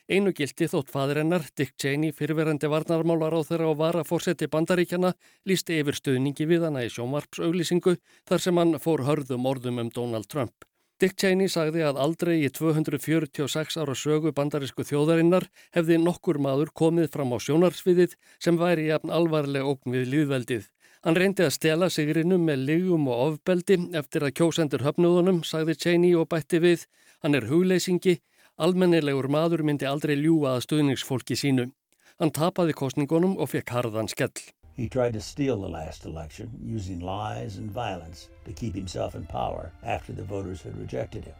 Einu 0.08 0.30
gildi 0.32 0.68
þótt 0.70 0.92
fadirinnar, 0.94 1.42
Dick 1.58 1.74
Cheney, 1.76 2.14
fyrirverandi 2.16 2.70
varnarmálar 2.72 3.34
á 3.36 3.40
þeirra 3.44 3.66
og 3.68 3.80
var 3.82 3.98
að 4.00 4.06
fórseti 4.08 4.48
bandaríkjana, 4.48 5.10
lísti 5.44 5.76
yfir 5.82 5.98
stuðningi 5.98 6.46
við 6.48 6.64
hana 6.68 6.86
í 6.86 6.92
sjónvarpsauglýsingu 6.94 7.98
þar 8.24 8.44
sem 8.46 8.62
hann 8.62 8.78
fór 8.80 9.04
hörðum 9.04 9.50
orðum 9.50 9.82
um 9.82 9.90
Donald 9.92 10.30
Trump. 10.32 10.64
Dick 10.96 11.18
Cheney 11.20 11.50
sagði 11.52 11.82
að 11.84 11.98
aldrei 12.00 12.38
í 12.38 12.48
246 12.48 13.76
ára 13.76 13.98
sögu 13.98 14.32
bandarísku 14.32 14.86
þjóðarinnar 14.88 15.50
hefði 15.76 15.98
nokkur 16.00 16.40
maður 16.40 16.72
komið 16.72 17.10
fram 17.12 17.36
á 17.36 17.38
sjónarsviðið 17.44 18.16
sem 18.40 18.56
væri 18.56 18.88
jafn 18.88 19.12
alvarleg 19.12 19.68
ógn 19.68 19.98
við 19.98 20.08
líðveldið. 20.14 20.70
Hann 21.04 21.16
reyndi 21.16 21.44
að 21.44 21.54
stela 21.54 21.88
sigrinum 21.92 22.44
með 22.48 22.62
ligum 22.70 23.08
og 23.10 23.22
ofbeldi 23.26 23.78
eftir 23.98 24.24
að 24.26 24.34
kjósendur 24.40 24.84
höfnuðunum, 24.86 25.42
sagði 25.44 25.76
Cheney 25.82 26.14
og 26.16 26.28
bætti 26.32 26.60
við. 26.62 26.86
Hann 27.22 27.36
er 27.36 27.48
hugleysingi, 27.50 28.18
almennilegur 28.56 29.28
maður 29.28 29.62
myndi 29.66 29.86
aldrei 29.86 30.16
ljúa 30.16 30.56
að 30.56 30.66
stuðningsfólki 30.66 31.36
sínu. 31.38 31.70
Hann 32.16 32.32
tapaði 32.32 32.72
kostningunum 32.72 33.36
og 33.36 33.52
fekk 33.52 33.74
harðan 33.76 34.08
skell. 34.08 34.32
He 34.76 34.88
tried 34.88 35.14
to 35.14 35.20
steal 35.20 35.60
the 35.60 35.68
last 35.68 36.04
election 36.04 36.50
using 36.62 37.00
lies 37.00 37.56
and 37.56 37.70
violence 37.70 38.28
to 38.44 38.52
keep 38.52 38.74
himself 38.74 39.14
in 39.14 39.24
power 39.26 39.72
after 39.82 40.12
the 40.12 40.22
voters 40.22 40.62
had 40.62 40.78
rejected 40.78 41.24
him. 41.24 41.34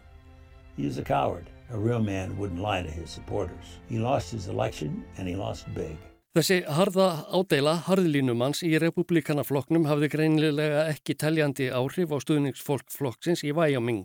He 0.77 0.87
is 0.87 0.99
a 0.99 1.03
coward. 1.03 1.51
A 1.71 1.79
real 1.79 2.01
man 2.01 2.39
wouldn't 2.39 2.61
lie 2.61 2.83
to 2.83 2.91
his 2.91 3.11
supporters. 3.11 3.79
He 3.89 3.99
lost 3.99 4.31
his 4.31 4.49
election 4.49 5.05
and 5.19 5.27
he 5.27 5.35
lost 5.35 5.73
big. 5.75 5.97
Þessi 6.37 6.57
harða 6.69 7.05
ádeila 7.33 7.73
harðlínumanns 7.87 8.59
í 8.67 8.75
republikanaflokknum 8.77 9.87
hafði 9.89 10.11
greinilega 10.13 10.83
ekki 10.91 11.15
teljandi 11.17 11.71
áhrif 11.73 12.11
á 12.13 12.21
stuðningsfólkflokksins 12.21 13.41
í 13.49 13.55
Wyoming. 13.57 14.03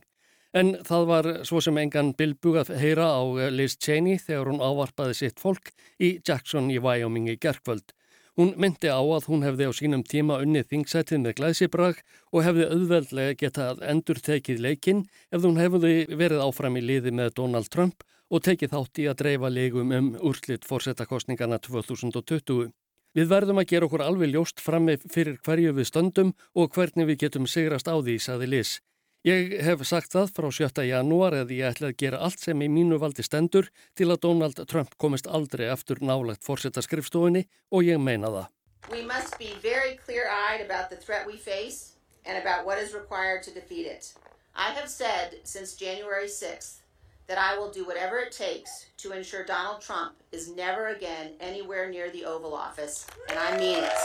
En 0.55 0.77
það 0.87 1.03
var 1.09 1.27
svo 1.49 1.59
sem 1.59 1.75
engan 1.81 2.13
bilbug 2.15 2.61
að 2.61 2.71
heyra 2.79 3.09
á 3.19 3.19
Liz 3.51 3.75
Cheney 3.75 4.15
þegar 4.15 4.47
hún 4.47 4.63
ávarpaði 4.63 5.17
sitt 5.19 5.43
fólk 5.43 5.73
í 5.99 6.13
Jackson 6.23 6.71
í 6.71 6.79
Wyoming 6.79 7.27
í 7.33 7.35
gerkvöld. 7.35 7.91
Hún 8.39 8.53
myndi 8.55 8.87
á 8.87 9.03
að 9.03 9.27
hún 9.27 9.43
hefði 9.43 9.67
á 9.67 9.71
sínum 9.75 10.07
tíma 10.07 10.39
unnið 10.39 10.69
þingsætið 10.71 11.25
með 11.25 11.35
glæsibrag 11.41 11.99
og 12.31 12.45
hefði 12.47 12.69
auðveldlega 12.71 13.35
getað 13.43 13.83
endur 13.91 14.23
tekið 14.23 14.63
leikinn 14.69 15.03
ef 15.35 15.43
hún 15.43 15.59
hefði 15.59 16.07
verið 16.15 16.45
áfram 16.47 16.79
í 16.79 16.85
liði 16.93 17.11
með 17.11 17.35
Donald 17.41 17.67
Trump 17.75 18.07
og 18.31 18.43
tekið 18.45 18.71
þátt 18.71 19.01
í 19.03 19.07
að 19.11 19.17
dreifa 19.21 19.49
legum 19.51 19.91
um 19.95 20.13
úrslitt 20.23 20.67
fórsetakostningarna 20.67 21.59
2020. 21.59 22.71
Við 23.11 23.27
verðum 23.27 23.59
að 23.59 23.67
gera 23.73 23.87
okkur 23.89 24.03
alveg 24.05 24.31
ljóst 24.31 24.63
frammi 24.63 24.95
fyrir 25.03 25.35
hverju 25.43 25.73
við 25.75 25.89
stöndum 25.89 26.31
og 26.55 26.71
hvernig 26.71 27.09
við 27.09 27.25
getum 27.25 27.47
sigrast 27.47 27.91
á 27.91 27.99
því, 27.99 28.15
saði 28.23 28.47
Liz. 28.47 28.79
Ég 29.27 29.51
hef 29.61 29.83
sagt 29.85 30.15
það 30.15 30.31
frá 30.33 30.47
7. 30.49 30.85
janúar 30.87 31.35
eða 31.41 31.53
ég 31.53 31.75
ætla 31.75 31.91
að 31.91 31.99
gera 31.99 32.21
allt 32.25 32.39
sem 32.41 32.63
í 32.63 32.69
mínu 32.71 32.97
valdi 33.03 33.21
stendur 33.21 33.67
til 33.99 34.07
að 34.09 34.23
Donald 34.23 34.63
Trump 34.71 34.95
komist 34.97 35.27
aldrei 35.27 35.67
eftir 35.69 36.01
nálagt 36.01 36.47
fórsetaskrifstofinni 36.47 37.43
og 37.69 37.85
ég 37.85 38.01
meina 38.01 38.31
það. 38.31 38.47
We 38.89 39.03
must 39.05 39.37
be 39.37 39.51
very 39.61 39.99
clear-eyed 40.05 40.65
about 40.65 40.89
the 40.89 40.97
threat 40.97 41.27
we 41.27 41.37
face 41.37 41.99
and 42.25 42.39
about 42.39 42.65
what 42.65 42.81
is 42.81 42.95
required 42.95 43.43
to 43.43 43.51
defeat 43.51 43.85
it. 43.85 44.13
I 44.55 44.71
have 44.71 44.89
said 44.89 45.37
since 45.43 45.75
January 45.75 46.25
6th 46.25 46.80
that 47.27 47.37
I 47.37 47.57
will 47.57 47.71
do 47.71 47.85
whatever 47.85 48.19
it 48.19 48.31
takes 48.31 48.87
to 48.97 49.11
ensure 49.11 49.45
Donald 49.45 49.81
Trump 49.81 50.13
is 50.31 50.49
never 50.49 50.87
again 50.87 51.33
anywhere 51.39 51.89
near 51.89 52.09
the 52.09 52.25
Oval 52.25 52.53
Office, 52.53 53.07
and 53.29 53.39
I 53.39 53.57
mean 53.57 53.83
it. 53.83 54.01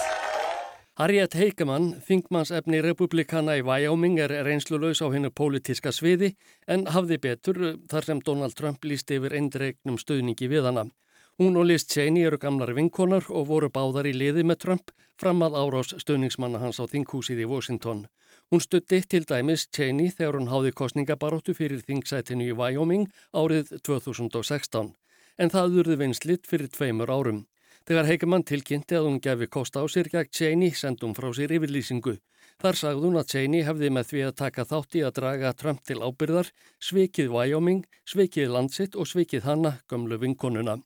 Harriet 0.96 1.35
Heikemann, 1.37 1.90
þingmannsefni 2.06 2.78
republikana 2.80 3.58
í 3.58 3.64
Wyoming, 3.66 4.14
er 4.16 4.32
reynslulös 4.46 5.02
á 5.04 5.12
hennu 5.12 5.28
pólitíska 5.28 5.92
sviði 5.92 6.30
en 6.66 6.87
hafði 6.88 7.18
betur 7.20 7.58
þar 7.90 8.06
sem 8.08 8.23
Donald 8.25 8.56
Trump 8.56 8.87
líst 8.88 9.12
yfir 9.12 9.37
eindregnum 9.37 9.99
stöðningi 10.00 10.49
við 10.49 10.70
hana. 10.70 10.87
Hún 11.37 11.58
og 11.61 11.66
Liz 11.68 11.85
Cheney 11.85 12.25
eru 12.25 12.38
gamlar 12.40 12.73
vinkonar 12.73 13.28
og 13.28 13.50
voru 13.50 13.68
báðar 13.68 14.08
í 14.08 14.14
liði 14.16 14.40
með 14.49 14.62
Trump 14.62 14.94
fram 15.20 15.44
að 15.44 15.58
árás 15.61 15.92
stöðningsmanna 16.00 16.62
hans 16.64 16.80
á 16.80 16.88
þinghúsið 16.88 17.44
í 17.44 17.50
Washington. 17.50 18.06
Hún 18.50 18.61
stutti 18.62 19.00
til 19.11 19.25
dæmis 19.26 19.65
Cheney 19.75 20.12
þegar 20.15 20.37
hún 20.38 20.53
háði 20.53 20.71
kostningabaróttu 20.79 21.55
fyrir 21.59 21.81
þingsætinu 21.83 22.45
í 22.47 22.55
Wyoming 22.55 23.09
árið 23.35 23.73
2016 23.88 24.93
en 25.43 25.50
það 25.50 25.75
urði 25.81 25.97
vinslitt 26.05 26.47
fyrir 26.47 26.71
tveimur 26.71 27.11
árum. 27.11 27.41
Þegar 27.91 28.07
Heikemann 28.07 28.47
tilkynnti 28.47 28.99
að 28.99 29.09
hún 29.09 29.19
gefi 29.25 29.50
kost 29.50 29.75
á 29.75 29.83
sér 29.91 30.12
gegn 30.15 30.31
Cheney 30.31 30.71
sendum 30.79 31.15
frá 31.19 31.26
sér 31.35 31.57
yfirlýsingu. 31.59 32.17
Þar 32.62 32.79
sagði 32.79 33.05
hún 33.09 33.19
að 33.19 33.33
Cheney 33.35 33.67
hefði 33.67 33.91
með 33.99 34.11
því 34.12 34.23
að 34.29 34.38
taka 34.41 34.65
þátt 34.71 34.95
í 34.95 35.03
að 35.03 35.17
draga 35.19 35.53
Trump 35.59 35.83
til 35.83 35.99
ábyrðar, 36.07 36.53
svikið 36.79 37.35
Wyoming, 37.35 37.83
svikið 38.07 38.55
landsitt 38.55 38.95
og 38.95 39.11
svikið 39.11 39.43
hanna, 39.50 39.81
gömlu 39.91 40.23
vinkonuna. 40.23 40.79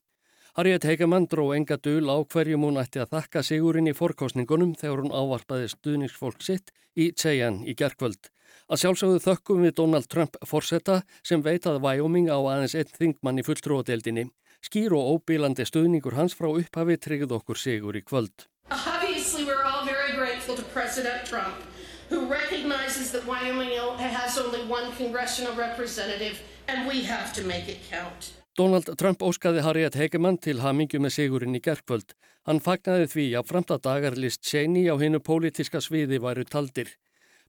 Harriet 0.56 0.82
Hegemann 0.82 1.28
dró 1.30 1.52
enga 1.54 1.76
dul 1.78 2.10
á 2.10 2.18
hverjum 2.26 2.64
hún 2.66 2.80
ætti 2.80 2.98
að 2.98 3.12
þakka 3.14 3.42
sigurinn 3.46 3.86
í 3.86 3.94
forkostningunum 3.94 4.72
þegar 4.80 5.04
hún 5.04 5.14
ávarpaði 5.14 5.68
stuðningsfólk 5.70 6.42
sitt 6.42 6.72
í 6.98 7.12
Cheyenne 7.14 7.62
í 7.70 7.76
gerkvöld. 7.78 8.32
Að 8.66 8.82
sjálfsögðu 8.82 9.20
þökkum 9.22 9.62
við 9.62 9.76
Donald 9.78 10.08
Trump 10.10 10.34
forsetta 10.46 11.00
sem 11.22 11.42
veit 11.42 11.68
að 11.70 11.78
Wyoming 11.84 12.26
á 12.34 12.38
aðeins 12.38 12.74
einn 12.74 12.90
þingmann 12.98 13.38
í 13.38 13.46
fulltróðdeldinni. 13.46 14.26
Skýr 14.66 14.96
og 14.98 15.22
óbílandi 15.22 15.66
stuðningur 15.66 16.18
hans 16.18 16.34
frá 16.34 16.50
upphafi 16.50 16.98
tryggð 16.98 17.36
okkur 17.38 17.58
sigur 17.58 17.94
í 17.94 18.02
kvöld. 18.02 18.48
Obviously 18.70 19.46
we're 19.46 19.62
all 19.62 19.86
very 19.86 20.18
grateful 20.18 20.58
to 20.58 20.66
President 20.74 21.24
Trump 21.24 21.62
who 22.10 22.26
recognizes 22.26 23.12
that 23.12 23.24
Wyoming 23.24 23.70
has 23.98 24.36
only 24.36 24.66
one 24.66 24.90
congressional 24.98 25.54
representative 25.54 26.42
and 26.66 26.88
we 26.88 27.04
have 27.04 27.32
to 27.34 27.46
make 27.46 27.68
it 27.68 27.78
count. 27.88 28.39
Donald 28.58 28.88
Trump 28.98 29.20
óskaði 29.22 29.62
Harriet 29.62 29.94
Hegemann 29.94 30.38
til 30.42 30.58
hamingju 30.58 30.98
með 30.98 31.12
sigurinn 31.14 31.54
í 31.54 31.60
gerkvöld. 31.62 32.16
Hann 32.48 32.58
fagnaði 32.64 33.06
því 33.12 33.26
að 33.38 33.46
framta 33.46 33.76
dagarlist 33.78 34.42
Cheney 34.42 34.90
á 34.90 34.98
hinnu 34.98 35.20
pólitiska 35.22 35.78
sviði 35.84 36.18
væru 36.18 36.42
taldir. 36.44 36.90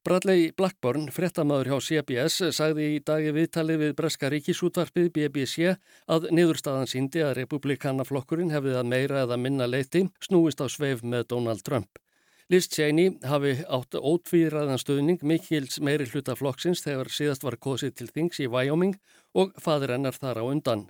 Bradley 0.06 0.52
Blackburn, 0.58 1.10
frettamæður 1.14 1.72
hjá 1.72 1.88
CBS, 1.88 2.38
sagði 2.58 2.88
í 2.96 3.02
dagi 3.06 3.34
viðtalið 3.34 3.82
við 3.82 3.96
Breska 3.98 4.30
ríkisútvarpið 4.34 5.10
BBC 5.18 5.74
að 6.06 6.30
niðurstaðan 6.38 6.90
síndi 6.90 7.26
að 7.26 7.36
republikanaflokkurinn 7.42 8.54
hefði 8.54 8.78
að 8.78 8.90
meira 8.94 9.26
eða 9.26 9.42
minna 9.42 9.70
leiti 9.70 10.08
snúist 10.22 10.62
á 10.62 10.70
sveif 10.70 11.02
með 11.02 11.28
Donald 11.34 11.66
Trump. 11.66 12.02
Liz 12.52 12.66
Cheney 12.68 13.14
hafi 13.24 13.54
átt 13.72 13.96
ótvíðræðan 13.96 14.82
stuðning 14.82 15.22
mikils 15.24 15.78
meiri 15.80 16.04
hluta 16.10 16.34
flokksins 16.36 16.82
þegar 16.84 17.08
síðast 17.08 17.46
var 17.46 17.56
kosið 17.56 17.94
til 17.96 18.08
þings 18.12 18.42
í 18.44 18.50
Wyoming 18.52 18.98
og 19.34 19.54
fadur 19.62 19.96
hennar 19.96 20.18
þar 20.18 20.42
á 20.42 20.44
undan. 20.46 20.88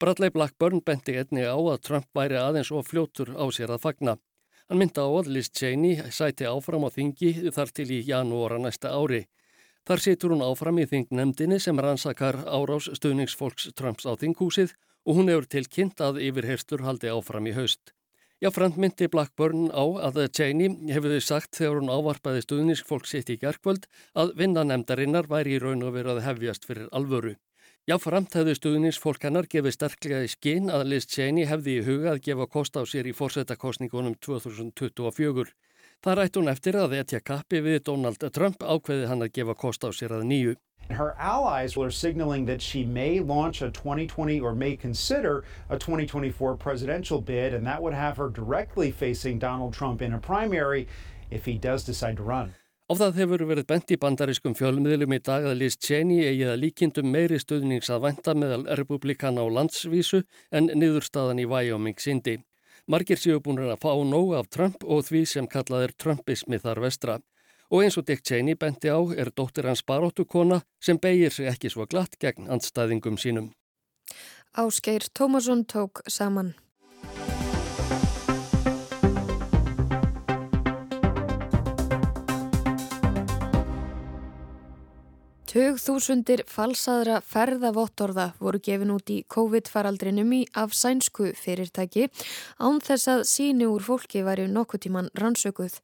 Bradley 0.00 0.32
Blackburn 0.34 0.80
benti 0.82 1.14
einni 1.14 1.44
á 1.46 1.54
að 1.54 1.82
Trump 1.86 2.08
væri 2.16 2.38
aðeins 2.40 2.72
og 2.74 2.88
fljótur 2.88 3.34
á 3.38 3.44
sér 3.54 3.70
að 3.70 3.84
fagna. 3.84 4.16
Hann 4.68 4.80
myndi 4.80 4.98
á 4.98 5.06
að 5.06 5.28
Liz 5.30 5.50
Cheney 5.52 6.00
sæti 6.10 6.48
áfram 6.48 6.86
á 6.86 6.90
þingi 6.90 7.52
þar 7.54 7.70
til 7.76 7.88
í 7.92 8.02
janúara 8.08 8.58
næsta 8.58 8.90
ári. 8.90 9.26
Þar 9.86 10.02
situr 10.02 10.32
hún 10.34 10.44
áfram 10.46 10.78
í 10.78 10.86
þingnemdini 10.90 11.58
sem 11.60 11.78
rannsakar 11.78 12.40
árás 12.46 12.86
stuðningsfolks 12.98 13.72
Trumps 13.78 14.06
á 14.06 14.14
þinghúsið 14.18 14.74
og 15.06 15.18
hún 15.18 15.30
hefur 15.30 15.48
tilkynnt 15.50 16.00
að 16.00 16.22
yfirherstur 16.22 16.86
haldi 16.86 17.10
áfram 17.10 17.50
í 17.50 17.54
haust. 17.56 17.92
Jáframt 18.42 18.78
myndi 18.80 19.06
Blackburn 19.06 19.68
á 19.70 19.86
að 20.08 20.24
Cheney 20.34 20.72
hefði 20.90 21.20
sagt 21.22 21.54
þegar 21.58 21.78
hún 21.78 21.94
ávarpaði 21.94 22.42
stuðningsfolk 22.42 23.06
sitt 23.06 23.30
í 23.30 23.38
gerkvöld 23.38 23.86
að 24.18 24.34
vinnanemdarinnar 24.40 25.30
væri 25.30 25.58
í 25.58 25.62
raun 25.62 25.86
og 25.86 25.94
verið 25.94 26.16
að 26.16 26.26
hefjast 26.26 26.66
fyrir 26.66 26.88
alvöru. 26.90 27.36
Já, 27.90 27.96
framt 27.98 28.30
hefðu 28.38 28.52
stuðningsfólk 28.54 29.24
hennar 29.26 29.48
gefið 29.50 29.72
sterklega 29.74 30.18
í 30.22 30.28
skinn 30.30 30.68
að 30.70 30.84
Liz 30.92 31.06
Cheney 31.10 31.48
hefði 31.50 31.72
í 31.80 31.82
huga 31.82 32.12
að 32.12 32.20
gefa 32.28 32.44
kost 32.46 32.78
á 32.78 32.86
sér 32.86 33.08
í 33.10 33.14
fórsetakostningunum 33.18 34.14
2024. 34.22 35.50
Það 36.06 36.16
rætt 36.20 36.38
hún 36.38 36.52
eftir 36.52 36.78
að 36.78 36.94
etja 37.00 37.18
kappi 37.18 37.58
við 37.58 37.80
Donald 37.90 38.22
Trump 38.38 38.62
ákveði 38.62 39.10
hann 39.10 39.26
að 39.26 39.32
gefa 39.34 39.58
kost 39.58 39.82
á 39.82 39.90
sér 39.90 40.14
að 40.14 40.28
nýju. 40.30 40.54
Her 40.94 41.16
allies 41.18 41.74
were 41.76 41.90
signaling 41.90 42.46
that 42.46 42.62
she 42.62 42.84
may 42.84 43.18
launch 43.18 43.62
a 43.66 43.70
2020 43.74 44.38
or 44.38 44.54
may 44.54 44.76
consider 44.76 45.42
a 45.68 45.76
2024 45.76 46.54
presidential 46.54 47.20
bid 47.20 47.52
and 47.52 47.66
that 47.66 47.82
would 47.82 47.94
have 47.94 48.16
her 48.16 48.28
directly 48.28 48.92
facing 48.92 49.40
Donald 49.40 49.74
Trump 49.74 50.02
in 50.02 50.12
a 50.12 50.18
primary 50.18 50.86
if 51.32 51.46
he 51.46 51.58
does 51.58 51.82
decide 51.82 52.16
to 52.16 52.22
run. 52.22 52.54
Á 52.92 53.08
það 53.08 53.18
hefur 53.22 53.42
verið 53.48 53.64
bent 53.70 53.92
í 53.94 53.96
bandarískum 53.96 54.52
fjölmiðlum 54.52 55.14
í 55.16 55.18
dag 55.24 55.46
að 55.48 55.62
Liz 55.62 55.78
Cheney 55.80 56.26
eigi 56.28 56.42
að 56.44 56.58
líkindum 56.60 57.06
meiri 57.08 57.38
stuðnings 57.40 57.88
að 57.88 58.02
venda 58.04 58.34
meðal 58.36 58.66
republikana 58.76 59.40
á 59.40 59.48
landsvísu 59.48 60.20
en 60.52 60.68
niðurstaðan 60.76 61.40
í 61.40 61.46
Wyoming 61.48 61.96
síndi. 61.96 62.34
Margir 62.84 63.16
séu 63.16 63.40
búin 63.40 63.62
að 63.64 63.80
fá 63.80 63.96
nóg 64.04 64.34
af 64.36 64.52
Trump 64.52 64.84
og 64.84 65.06
því 65.08 65.24
sem 65.30 65.48
kallað 65.48 65.86
er 65.86 65.96
Trumpismi 66.04 66.60
þar 66.60 66.82
vestra. 66.84 67.16
Og 67.72 67.86
eins 67.86 67.96
og 67.96 68.04
Dick 68.04 68.28
Cheney 68.28 68.60
benti 68.60 68.92
á 68.92 69.00
er 69.16 69.32
dóttir 69.32 69.70
hans 69.72 69.80
baróttukona 69.88 70.60
sem 70.76 71.00
beigir 71.00 71.32
sig 71.32 71.48
ekki 71.48 71.72
svo 71.72 71.88
glatt 71.88 72.20
gegn 72.20 72.52
andstæðingum 72.52 73.16
sínum. 73.16 73.54
Ásgeir 74.52 75.08
Tómasson 75.16 75.64
tók 75.64 76.04
saman. 76.04 76.52
Tög 85.52 85.76
þúsundir 85.76 86.40
falsaðra 86.48 87.18
ferðavottorða 87.28 88.30
voru 88.40 88.56
gefin 88.64 88.94
út 88.94 89.10
í 89.12 89.18
COVID-faraldrinum 89.34 90.30
í 90.32 90.38
af 90.56 90.72
sænsku 90.72 91.34
fyrirtæki 91.36 92.06
án 92.56 92.80
þess 92.80 93.10
að 93.12 93.24
síni 93.28 93.68
úr 93.68 93.84
fólki 93.84 94.22
væri 94.24 94.46
nokkuð 94.48 94.82
tíman 94.86 95.10
rannsökuð. 95.20 95.76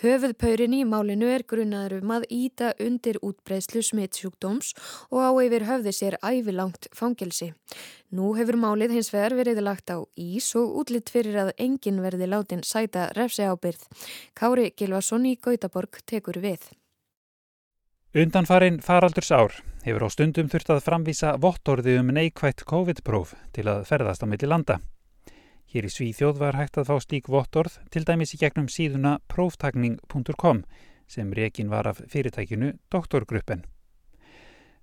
Höfuðpaurin 0.00 0.78
í 0.78 0.80
málinu 0.88 1.28
er 1.34 1.44
grunnaður 1.44 1.98
um 2.00 2.16
að 2.16 2.26
íta 2.32 2.72
undir 2.80 3.20
útbreyslu 3.20 3.84
smittsjúkdóms 3.90 4.72
og 5.12 5.20
á 5.20 5.30
yfir 5.44 5.68
höfði 5.68 5.96
sér 6.00 6.16
ævilangt 6.24 6.88
fangelsi. 6.96 7.52
Nú 8.16 8.32
hefur 8.40 8.56
málið 8.56 8.96
hins 8.96 9.12
vegar 9.12 9.36
verið 9.36 9.60
lagt 9.68 9.92
á 9.92 10.00
ís 10.16 10.48
og 10.56 10.80
útlitt 10.80 11.12
fyrir 11.12 11.42
að 11.44 11.56
engin 11.60 12.00
verði 12.00 12.32
látin 12.32 12.64
sæta 12.64 13.10
refsi 13.20 13.44
ábyrð. 13.44 13.84
Kári 14.32 14.70
Gilvason 14.72 15.28
í 15.28 15.36
Gautaborg 15.36 16.00
tekur 16.08 16.40
við. 16.40 16.72
Undanfarin 18.10 18.80
faraldurs 18.82 19.30
ár 19.30 19.52
hefur 19.84 20.02
á 20.02 20.08
stundum 20.10 20.48
þurft 20.50 20.70
að 20.74 20.80
framvísa 20.82 21.28
vottorði 21.38 21.92
um 22.00 22.08
neikvætt 22.10 22.64
COVID-próf 22.66 23.36
til 23.54 23.68
að 23.70 23.84
ferðast 23.86 24.24
á 24.24 24.26
milli 24.26 24.48
landa. 24.50 24.80
Hér 25.70 25.86
í 25.86 25.90
Svíþjóð 25.94 26.40
var 26.40 26.58
hægt 26.58 26.80
að 26.82 26.88
fá 26.90 26.96
slík 27.04 27.30
vottorð 27.30 27.76
til 27.94 28.02
dæmis 28.02 28.34
í 28.34 28.40
gegnum 28.40 28.66
síðuna 28.66 29.20
próftakning.com 29.30 30.64
sem 31.06 31.30
rekin 31.38 31.70
var 31.70 31.86
af 31.86 32.02
fyrirtækinu 32.10 32.72
Doktorgruppen. 32.90 33.62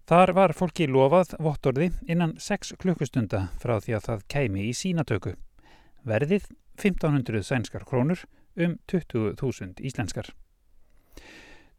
Þar 0.08 0.32
var 0.32 0.56
fólki 0.56 0.88
lofað 0.88 1.36
vottorði 1.44 1.92
innan 2.08 2.38
6 2.40 2.78
klukkustunda 2.80 3.50
frá 3.60 3.76
því 3.84 4.00
að 4.00 4.08
það 4.08 4.28
kæmi 4.32 4.70
í 4.70 4.72
sínatöku. 4.72 5.36
Verðið 6.08 6.48
1500 6.80 7.44
sænskar 7.44 7.84
krónur 7.84 8.24
um 8.56 8.80
20.000 8.88 9.84
íslenskar. 9.84 10.32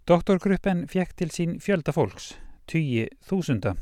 Doktorgruppen 0.08 0.86
fjekk 0.88 1.10
til 1.20 1.28
sín 1.28 1.50
fjölda 1.60 1.92
fólks, 1.92 2.30
tugi 2.64 3.10
þúsunda, 3.28 3.74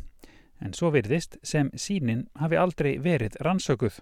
en 0.59 0.73
svo 0.75 0.89
virðist 0.91 1.37
sem 1.47 1.69
sínin 1.79 2.25
hafi 2.41 2.59
aldrei 2.59 2.97
verið 2.99 3.37
rannsökuð. 3.47 4.01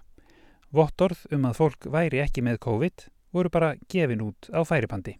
Vottorð 0.73 1.27
um 1.37 1.45
að 1.45 1.59
fólk 1.59 1.85
væri 1.93 2.23
ekki 2.23 2.41
með 2.41 2.57
COVID 2.65 3.03
voru 3.37 3.51
bara 3.53 3.75
gefin 3.93 4.23
út 4.25 4.49
á 4.49 4.65
færipandi. 4.65 5.19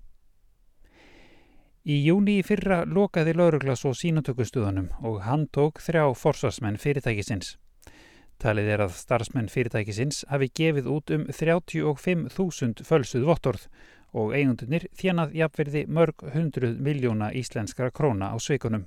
Í 1.86 2.00
júni 2.08 2.40
fyrra 2.42 2.82
lokaði 2.90 3.36
laurugla 3.38 3.76
svo 3.78 3.94
sínatökustuðunum 3.94 4.90
og 5.06 5.22
hann 5.28 5.46
tók 5.54 5.84
þrjá 5.86 6.08
forsvarsmenn 6.18 6.82
fyrirtækisins. 6.82 7.60
Talið 8.42 8.72
er 8.74 8.82
að 8.88 8.98
starfsmenn 8.98 9.52
fyrirtækisins 9.54 10.24
hafi 10.34 10.50
gefið 10.50 10.90
út 10.90 11.14
um 11.14 11.30
35.000 11.30 12.82
fölsuð 12.90 13.30
vottorð 13.30 13.70
og 14.14 14.36
eigundunir 14.36 14.88
þjánað 15.00 15.34
jafnverði 15.40 15.86
mörg 15.88 16.28
hundruð 16.34 16.78
miljóna 16.80 17.32
íslenskara 17.34 17.92
króna 17.92 18.32
á 18.32 18.38
sveikunum. 18.40 18.86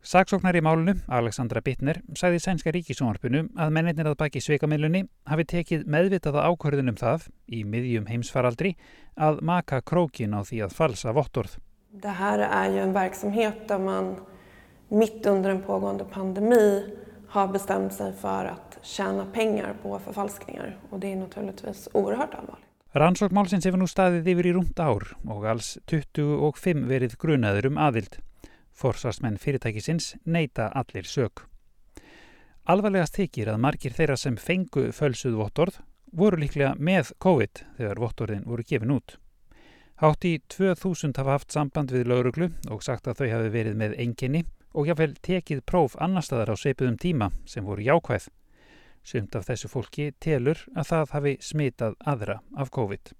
Saksóknar 0.00 0.56
í 0.56 0.62
málunu, 0.64 0.94
Alexandra 1.12 1.60
Bittner, 1.60 1.98
sæði 2.16 2.38
sænska 2.40 2.72
ríkisónarpunu 2.72 3.50
að 3.60 3.72
mennirnir 3.76 4.08
að 4.08 4.16
baki 4.22 4.40
sveikamilunni 4.40 5.02
hafi 5.28 5.44
tekið 5.44 5.84
meðvitaða 5.84 6.46
ákvörðunum 6.48 6.96
það, 6.96 7.26
í 7.52 7.60
miðjum 7.68 8.08
heimsfaraldri, 8.08 8.78
að 9.20 9.42
maka 9.44 9.82
krókin 9.84 10.32
á 10.32 10.40
því 10.40 10.62
að 10.64 10.78
falsa 10.78 11.12
vottorð. 11.12 11.58
Det 11.92 12.08
här 12.08 12.38
är 12.38 12.70
ju 12.70 12.78
en 12.78 12.92
verksamhet 12.92 13.68
där 13.68 13.78
man 13.78 14.16
mitt 14.88 15.26
under 15.26 15.50
en 15.50 15.62
pågående 15.62 16.04
pandemi 16.04 16.94
har 17.28 17.48
bestämt 17.48 17.92
sig 17.92 18.12
för 18.12 18.44
att 18.44 18.78
tjäna 18.82 19.26
pengar 19.26 19.76
på 19.82 19.98
förfalskningar 19.98 20.78
och 20.90 21.00
det 21.00 21.12
är 21.12 21.16
naturligtvis 21.16 21.88
oerhört 21.92 22.34
allvarligt. 22.34 22.69
Rannsókmálsins 22.90 23.68
hefur 23.68 23.78
nú 23.78 23.86
staðið 23.86 24.28
yfir 24.32 24.46
í 24.50 24.52
rúmt 24.56 24.80
ár 24.82 25.04
og 25.30 25.44
alls 25.46 25.76
25 25.92 26.88
verið 26.90 27.12
grunaður 27.22 27.68
um 27.68 27.76
aðild. 27.78 28.16
Forsvarsmenn 28.74 29.36
fyrirtækisins 29.38 30.16
neyta 30.26 30.66
allir 30.74 31.06
sög. 31.06 31.44
Alvarlegast 32.66 33.14
tekir 33.14 33.52
að 33.52 33.60
margir 33.62 33.94
þeirra 33.94 34.16
sem 34.18 34.34
fengu 34.34 34.88
fölsuð 34.90 35.38
vottorð 35.38 35.78
voru 36.10 36.42
líklega 36.42 36.72
með 36.82 37.12
COVID 37.22 37.62
þegar 37.78 38.02
vottorðin 38.02 38.42
voru 38.50 38.66
gefin 38.66 38.96
út. 38.96 39.14
Hátt 40.02 40.26
í 40.26 40.40
2000 40.50 41.14
hafa 41.22 41.38
haft 41.38 41.54
samband 41.54 41.94
við 41.94 42.10
lauruglu 42.10 42.50
og 42.74 42.82
sagt 42.82 43.06
að 43.06 43.22
þau 43.22 43.28
hafi 43.36 43.54
verið 43.54 43.78
með 43.78 43.98
enginni 44.02 44.42
og 44.74 44.90
jáfnvel 44.90 45.14
tekið 45.22 45.62
próf 45.62 45.94
annar 46.02 46.26
staðar 46.26 46.54
á 46.54 46.56
seipuðum 46.58 46.98
tíma 46.98 47.30
sem 47.46 47.62
voru 47.62 47.86
jákvæð. 47.86 48.26
Sumt 49.02 49.36
af 49.36 49.48
þessu 49.48 49.70
fólki 49.72 50.10
telur 50.20 50.60
að 50.76 50.90
það 50.92 51.16
hafi 51.16 51.32
smitað 51.40 51.96
aðra 52.12 52.40
af 52.56 52.70
COVID. 52.70 53.12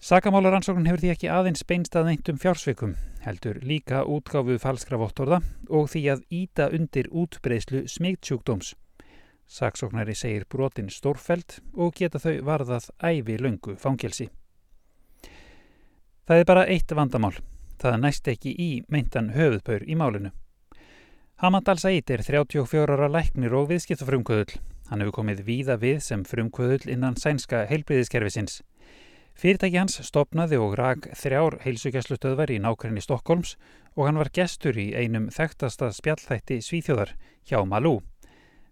Sakamálaransóknun 0.00 0.88
hefur 0.88 1.02
því 1.02 1.10
ekki 1.12 1.28
aðeins 1.28 1.64
beinstað 1.68 2.06
neintum 2.08 2.38
fjársveikum, 2.40 2.94
heldur 3.20 3.58
líka 3.60 4.00
útgáfu 4.08 4.56
falskra 4.62 4.96
vottorða 4.96 5.42
og 5.68 5.90
því 5.92 6.02
að 6.14 6.22
íta 6.32 6.70
undir 6.72 7.10
útbreyslu 7.12 7.82
smigtsjúkdóms. 7.84 8.72
Saksóknari 9.50 10.14
segir 10.16 10.46
brotin 10.48 10.88
stórfæld 10.88 11.58
og 11.74 11.92
geta 11.98 12.20
þau 12.22 12.38
varðað 12.48 12.88
æfi 13.02 13.36
löngu 13.36 13.76
fangelsi. 13.76 14.30
Það 16.24 16.38
er 16.40 16.48
bara 16.48 16.66
eitt 16.70 16.92
vandamál. 16.96 17.34
Það 17.80 18.00
næst 18.00 18.28
ekki 18.30 18.54
í 18.56 18.70
meintan 18.88 19.32
höfuðpaur 19.34 19.84
í 19.84 19.96
málinu. 20.00 20.30
Hamad 21.40 21.68
Al-Said 21.72 22.10
er 22.12 22.20
34 22.20 22.82
ára 22.84 23.06
læknir 23.08 23.54
og 23.56 23.70
viðskiptafrumkvöðull. 23.70 24.58
Hann 24.90 25.00
hefur 25.00 25.14
komið 25.22 25.38
víða 25.46 25.78
við 25.80 26.02
sem 26.04 26.20
frumkvöðull 26.28 26.92
innan 26.92 27.16
sænska 27.16 27.62
heilbriðiskerfisins. 27.70 28.58
Fyrirtæki 29.40 29.80
hans 29.80 29.96
stopnaði 30.04 30.60
og 30.60 30.76
rak 30.76 31.08
þrjár 31.16 31.56
heilsugjastlustöðvar 31.64 32.52
í 32.52 32.60
nákrenni 32.60 33.00
Stokkólms 33.00 33.54
og 33.96 34.10
hann 34.10 34.20
var 34.20 34.28
gestur 34.36 34.76
í 34.76 34.90
einum 34.92 35.30
þekktasta 35.32 35.88
spjallþætti 35.96 36.60
Svíþjóðar 36.60 37.16
hjá 37.48 37.64
Malú. 37.64 38.02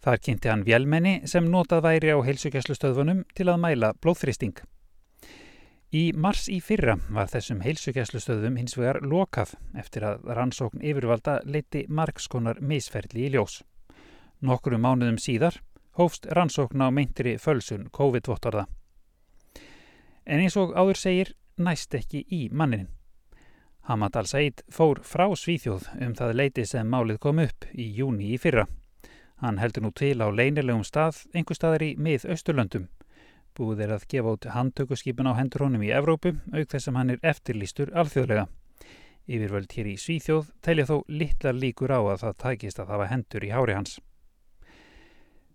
Þar 0.04 0.20
kynnti 0.28 0.52
hann 0.52 0.68
vélmenni 0.68 1.22
sem 1.24 1.48
notað 1.48 1.86
væri 1.88 2.12
á 2.12 2.20
heilsugjastlustöðvunum 2.20 3.24
til 3.32 3.48
að 3.48 3.62
mæla 3.64 3.96
blóðþristing. 3.96 4.60
Í 5.88 6.10
mars 6.12 6.50
í 6.52 6.58
fyrra 6.60 6.98
var 7.08 7.30
þessum 7.32 7.62
heilsugjæslustöðum 7.64 8.58
hins 8.60 8.74
vegar 8.76 8.98
lokað 9.00 9.54
eftir 9.80 10.04
að 10.04 10.26
rannsókn 10.36 10.82
yfirvalda 10.84 11.38
leiti 11.48 11.86
margskonar 11.88 12.60
misferðli 12.60 13.24
í 13.24 13.30
ljós. 13.32 13.62
Nokkru 14.44 14.76
mánuðum 14.76 15.16
síðar 15.16 15.56
hófst 15.96 16.28
rannsókn 16.36 16.84
á 16.84 16.92
meintri 16.92 17.38
fölsun 17.40 17.88
COVID-vottorða. 17.88 18.66
En 20.28 20.44
eins 20.44 20.58
og 20.60 20.76
áður 20.76 21.00
segir 21.00 21.32
næst 21.56 21.96
ekki 21.96 22.20
í 22.28 22.50
mannin. 22.52 22.90
Hamad 23.88 24.20
al-Said 24.20 24.60
fór 24.68 25.00
frá 25.00 25.24
Svíþjóð 25.32 25.88
um 26.04 26.12
það 26.12 26.36
leiti 26.36 26.66
sem 26.68 26.84
málið 26.84 27.22
kom 27.24 27.40
upp 27.40 27.64
í 27.72 27.88
júni 27.96 28.34
í 28.36 28.36
fyrra. 28.36 28.68
Hann 29.40 29.56
heldur 29.56 29.88
nú 29.88 29.94
til 29.96 30.20
á 30.20 30.28
leinilegum 30.28 30.84
stað 30.84 31.24
einhver 31.32 31.56
staðar 31.56 31.88
í 31.88 31.94
mið-austurlöndum 31.96 32.90
Búið 33.58 33.80
er 33.88 33.92
að 33.96 34.04
gefa 34.12 34.32
út 34.36 34.46
handtökuskipin 34.54 35.26
á 35.26 35.34
hendur 35.34 35.64
honum 35.66 35.82
í 35.82 35.90
Evrópu, 35.90 36.36
auk 36.54 36.68
þess 36.70 36.90
að 36.90 36.98
hann 37.00 37.10
er 37.10 37.24
eftirlýstur 37.26 37.90
alþjóðlega. 37.90 38.44
Yfirvöld 39.26 39.72
hér 39.74 39.88
í 39.90 39.96
Svíþjóð 39.98 40.52
telja 40.62 40.86
þó 40.86 40.94
litlar 41.10 41.58
líkur 41.58 41.90
á 41.90 42.00
að 42.00 42.22
það 42.22 42.38
tækist 42.44 42.78
að 42.78 42.92
hafa 42.94 43.08
hendur 43.10 43.44
í 43.44 43.50
hári 43.50 43.74
hans. 43.74 43.98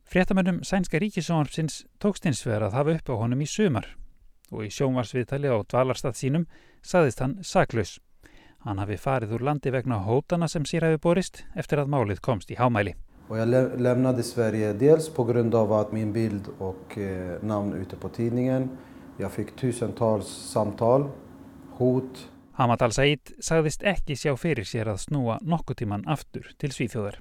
Fréttamönnum 0.04 0.60
Sænska 0.68 1.00
ríkisónarpsins 1.00 1.86
tókst 2.04 2.28
hins 2.28 2.44
vegar 2.46 2.68
að 2.68 2.76
hafa 2.78 2.98
upp 3.00 3.14
á 3.16 3.16
honum 3.24 3.42
í 3.42 3.48
sumar 3.48 3.88
og 4.52 4.68
í 4.68 4.74
sjónvarsviðtali 4.76 5.50
á 5.50 5.58
dvalarstað 5.64 6.20
sínum 6.20 6.46
saðist 6.84 7.24
hann 7.24 7.40
saklaus. 7.42 7.98
Hann 8.68 8.84
hafi 8.84 9.00
farið 9.00 9.40
úr 9.40 9.48
landi 9.48 9.72
vegna 9.72 10.04
hótana 10.04 10.52
sem 10.52 10.68
sér 10.68 10.90
hafi 10.90 11.00
borist 11.02 11.46
eftir 11.56 11.80
að 11.80 11.96
málið 11.96 12.22
komst 12.22 12.52
í 12.52 12.60
hámæli. 12.60 12.94
Och 13.28 13.38
jag 13.38 13.48
lämnade 13.82 14.24
Sverige 14.24 14.74
dels 14.74 15.10
på 15.10 15.24
grund 15.24 15.56
av 15.56 15.74
att 15.74 15.92
min 15.92 16.14
bild 16.14 16.48
och 16.60 16.98
eh, 16.98 17.44
namn 17.44 17.74
ute 17.74 17.96
på 17.96 18.10
tidningen. 18.10 18.70
Jag 19.18 19.32
fick 19.32 19.56
tusentals 19.56 20.28
samtal, 20.28 21.10
hot. 21.72 22.30
Hamad 22.54 22.82
al-Said 22.82 23.34
sagðist 23.42 23.82
ekki 23.82 24.18
sjá 24.18 24.36
fyrir 24.38 24.68
sér 24.68 24.92
að 24.92 25.00
snúa 25.08 25.40
nokkuð 25.42 25.80
tíman 25.80 26.06
aftur 26.06 26.52
til 26.62 26.70
Svíþjóðar. 26.70 27.18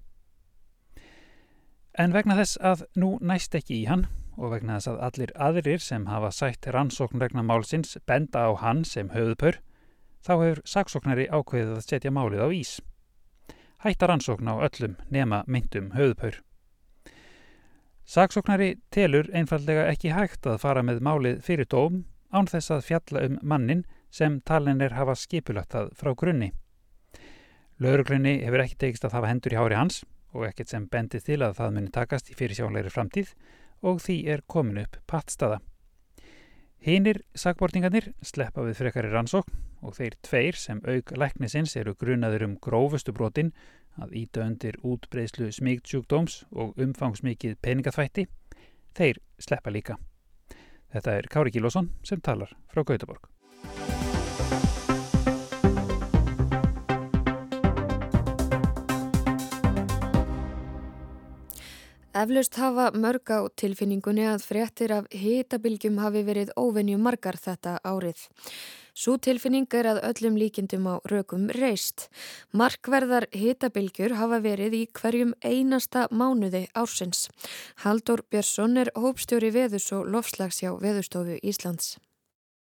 En 1.96 2.12
vegna 2.12 2.36
þess 2.36 2.58
að 2.60 2.84
nú 2.96 3.14
næst 3.20 3.54
ekki 3.56 3.78
í 3.80 3.88
hann 3.88 4.06
og 4.36 4.52
vegna 4.52 4.76
þess 4.76 4.92
að 4.92 5.02
allir 5.08 5.34
aðrir 5.36 5.80
sem 5.84 6.06
hafa 6.08 6.32
sætt 6.32 6.68
rannsókn 6.68 7.20
vegna 7.20 7.44
málsins 7.44 7.96
benda 8.08 8.44
á 8.48 8.52
hann 8.60 8.84
sem 8.84 9.12
höfðpör, 9.12 9.60
þá 10.24 10.32
hefur 10.34 10.62
saksóknari 10.64 11.28
ákveðið 11.28 11.76
að 11.78 11.86
setja 11.88 12.12
málið 12.12 12.44
á 12.44 12.48
ís 12.52 12.78
hætta 13.82 14.08
rannsókn 14.08 14.50
á 14.50 14.54
öllum 14.62 14.96
nema 15.10 15.42
myndum 15.46 15.90
höfðpör. 15.96 16.38
Saksóknari 18.06 18.76
telur 18.90 19.28
einfallega 19.34 19.86
ekki 19.90 20.12
hægt 20.14 20.46
að 20.46 20.60
fara 20.62 20.82
með 20.82 21.02
málið 21.06 21.42
fyrir 21.46 21.68
dóm 21.70 22.04
án 22.32 22.48
þess 22.50 22.72
að 22.74 22.86
fjalla 22.88 23.24
um 23.28 23.38
mannin 23.42 23.84
sem 24.10 24.40
talinir 24.44 24.94
hafa 24.96 25.14
skipulattað 25.16 25.92
frá 25.96 26.12
grunni. 26.14 26.52
Lauruglunni 27.82 28.38
hefur 28.44 28.62
ekki 28.64 28.78
tekist 28.78 29.06
að 29.08 29.16
hafa 29.18 29.30
hendur 29.32 29.54
í 29.54 29.58
hári 29.58 29.78
hans 29.78 30.02
og 30.32 30.46
ekkert 30.48 30.72
sem 30.72 30.86
bendið 30.88 31.26
til 31.26 31.40
að 31.42 31.58
það 31.58 31.76
muni 31.76 31.92
takast 31.92 32.30
í 32.30 32.36
fyrirsjónleiri 32.38 32.92
framtíð 32.92 33.34
og 33.82 34.00
því 34.04 34.18
er 34.34 34.44
komin 34.46 34.84
upp 34.84 34.98
pattstaða. 35.10 35.58
Hinnir 36.82 37.20
sagbortingarnir 37.38 38.08
sleppa 38.26 38.64
við 38.66 38.80
frekari 38.80 39.10
rannsókn 39.12 39.54
og 39.86 39.94
þeir 39.94 40.16
tveir 40.26 40.58
sem 40.58 40.80
auk 40.82 41.12
læknisins 41.14 41.76
eru 41.78 41.94
grunaður 41.94 42.48
um 42.48 42.56
grófustu 42.58 43.14
brotin 43.14 43.52
að 44.02 44.16
íta 44.24 44.42
undir 44.42 44.80
útbreyslu 44.82 45.52
smíktsjúkdóms 45.54 46.40
og 46.50 46.74
umfangsmikið 46.82 47.60
peningaþvætti, 47.62 48.26
þeir 48.98 49.22
sleppa 49.38 49.70
líka. 49.70 50.00
Þetta 50.90 51.18
er 51.20 51.30
Kári 51.30 51.54
Kílosson 51.54 51.92
sem 52.02 52.18
talar 52.18 52.50
frá 52.72 52.82
Gautaborg. 52.82 53.30
Eflaust 62.12 62.58
hafa 62.60 62.90
mörg 62.92 63.30
á 63.32 63.40
tilfinningunni 63.56 64.26
að 64.28 64.42
fréttir 64.44 64.92
af 64.92 65.06
hitabilgjum 65.16 65.96
hafi 65.96 66.20
verið 66.26 66.50
óvenju 66.60 66.98
margar 67.00 67.38
þetta 67.40 67.78
árið. 67.88 68.20
Svo 68.92 69.14
tilfinning 69.16 69.64
er 69.72 69.88
að 69.88 70.00
öllum 70.10 70.36
líkindum 70.36 70.90
á 70.92 71.00
rökum 71.08 71.46
reist. 71.56 72.10
Markverðar 72.52 73.24
hitabilgjur 73.32 74.12
hafa 74.18 74.42
verið 74.44 74.76
í 74.76 74.82
hverjum 74.92 75.32
einasta 75.40 76.04
mánuði 76.12 76.66
ársins. 76.76 77.30
Haldur 77.80 78.20
Björnsson 78.28 78.76
er 78.76 78.92
hópstjóri 78.92 79.48
veðus 79.56 79.88
og 79.96 80.12
lofslagsjá 80.12 80.74
veðustofu 80.84 81.38
Íslands. 81.40 81.96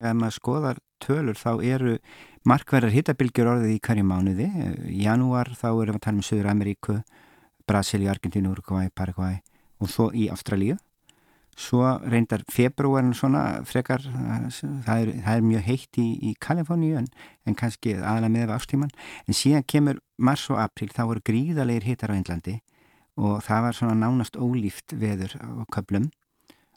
Ef 0.00 0.16
maður 0.16 0.38
skoðar 0.38 0.82
tölur 1.04 1.36
þá 1.36 1.52
eru 1.60 1.98
markverðar 2.48 2.96
hitabilgjur 2.96 3.52
orðið 3.52 3.76
í 3.76 3.84
hverjum 3.84 4.10
mánuði. 4.16 4.48
Janúar 4.96 5.52
þá 5.52 5.68
erum 5.74 5.92
við 5.92 6.00
að 6.00 6.04
tala 6.08 6.22
um 6.22 6.28
Söður 6.32 6.52
Ameríku 6.56 7.00
Brasilíu, 7.66 8.10
Argentínu, 8.10 8.52
Uruguay, 8.54 8.90
Paraguay 8.94 9.40
og 9.80 9.90
svo 9.92 10.10
í 10.14 10.28
Ástralíu. 10.32 10.78
Svo 11.56 11.80
reyndar 12.04 12.42
februarin 12.52 13.14
svona 13.16 13.62
frekar, 13.64 14.02
það 14.04 14.98
er, 15.00 15.12
það 15.24 15.38
er 15.38 15.46
mjög 15.46 15.62
heitt 15.70 15.98
í, 16.02 16.06
í 16.28 16.34
Kaliforníu 16.36 16.98
en, 17.00 17.06
en 17.48 17.56
kannski 17.56 17.94
aðalega 17.96 18.34
með 18.34 18.52
ástíman. 18.58 18.92
En 19.24 19.36
síðan 19.36 19.64
kemur 19.64 20.02
mars 20.20 20.44
og 20.52 20.60
april, 20.60 20.90
þá 20.92 21.06
voru 21.08 21.24
gríðalegir 21.24 21.88
hittar 21.88 22.12
á 22.12 22.18
Índlandi 22.18 22.58
og 23.16 23.40
það 23.44 23.62
var 23.64 23.78
svona 23.78 23.96
nánast 23.96 24.36
ólíft 24.36 24.92
veður 25.00 25.38
á 25.40 25.64
köplum 25.72 26.10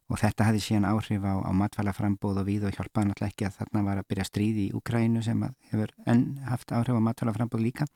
og 0.10 0.18
þetta 0.22 0.48
hafði 0.48 0.62
síðan 0.64 0.88
áhrif 0.90 1.26
á, 1.28 1.36
á 1.44 1.52
matvælaframbóð 1.54 2.42
og 2.42 2.48
við 2.48 2.66
og 2.70 2.74
hjálpaði 2.78 3.10
náttúrulega 3.10 3.34
ekki 3.34 3.48
að 3.50 3.58
þarna 3.60 3.84
var 3.86 4.02
að 4.02 4.08
byrja 4.10 4.28
stríð 4.30 4.62
í 4.64 4.68
Ukrænu 4.80 5.22
sem 5.26 5.44
hefur 5.74 5.94
enn 6.10 6.24
haft 6.48 6.72
áhrif 6.74 6.98
á 6.98 7.08
matvælaframbóð 7.10 7.66
líka 7.68 7.90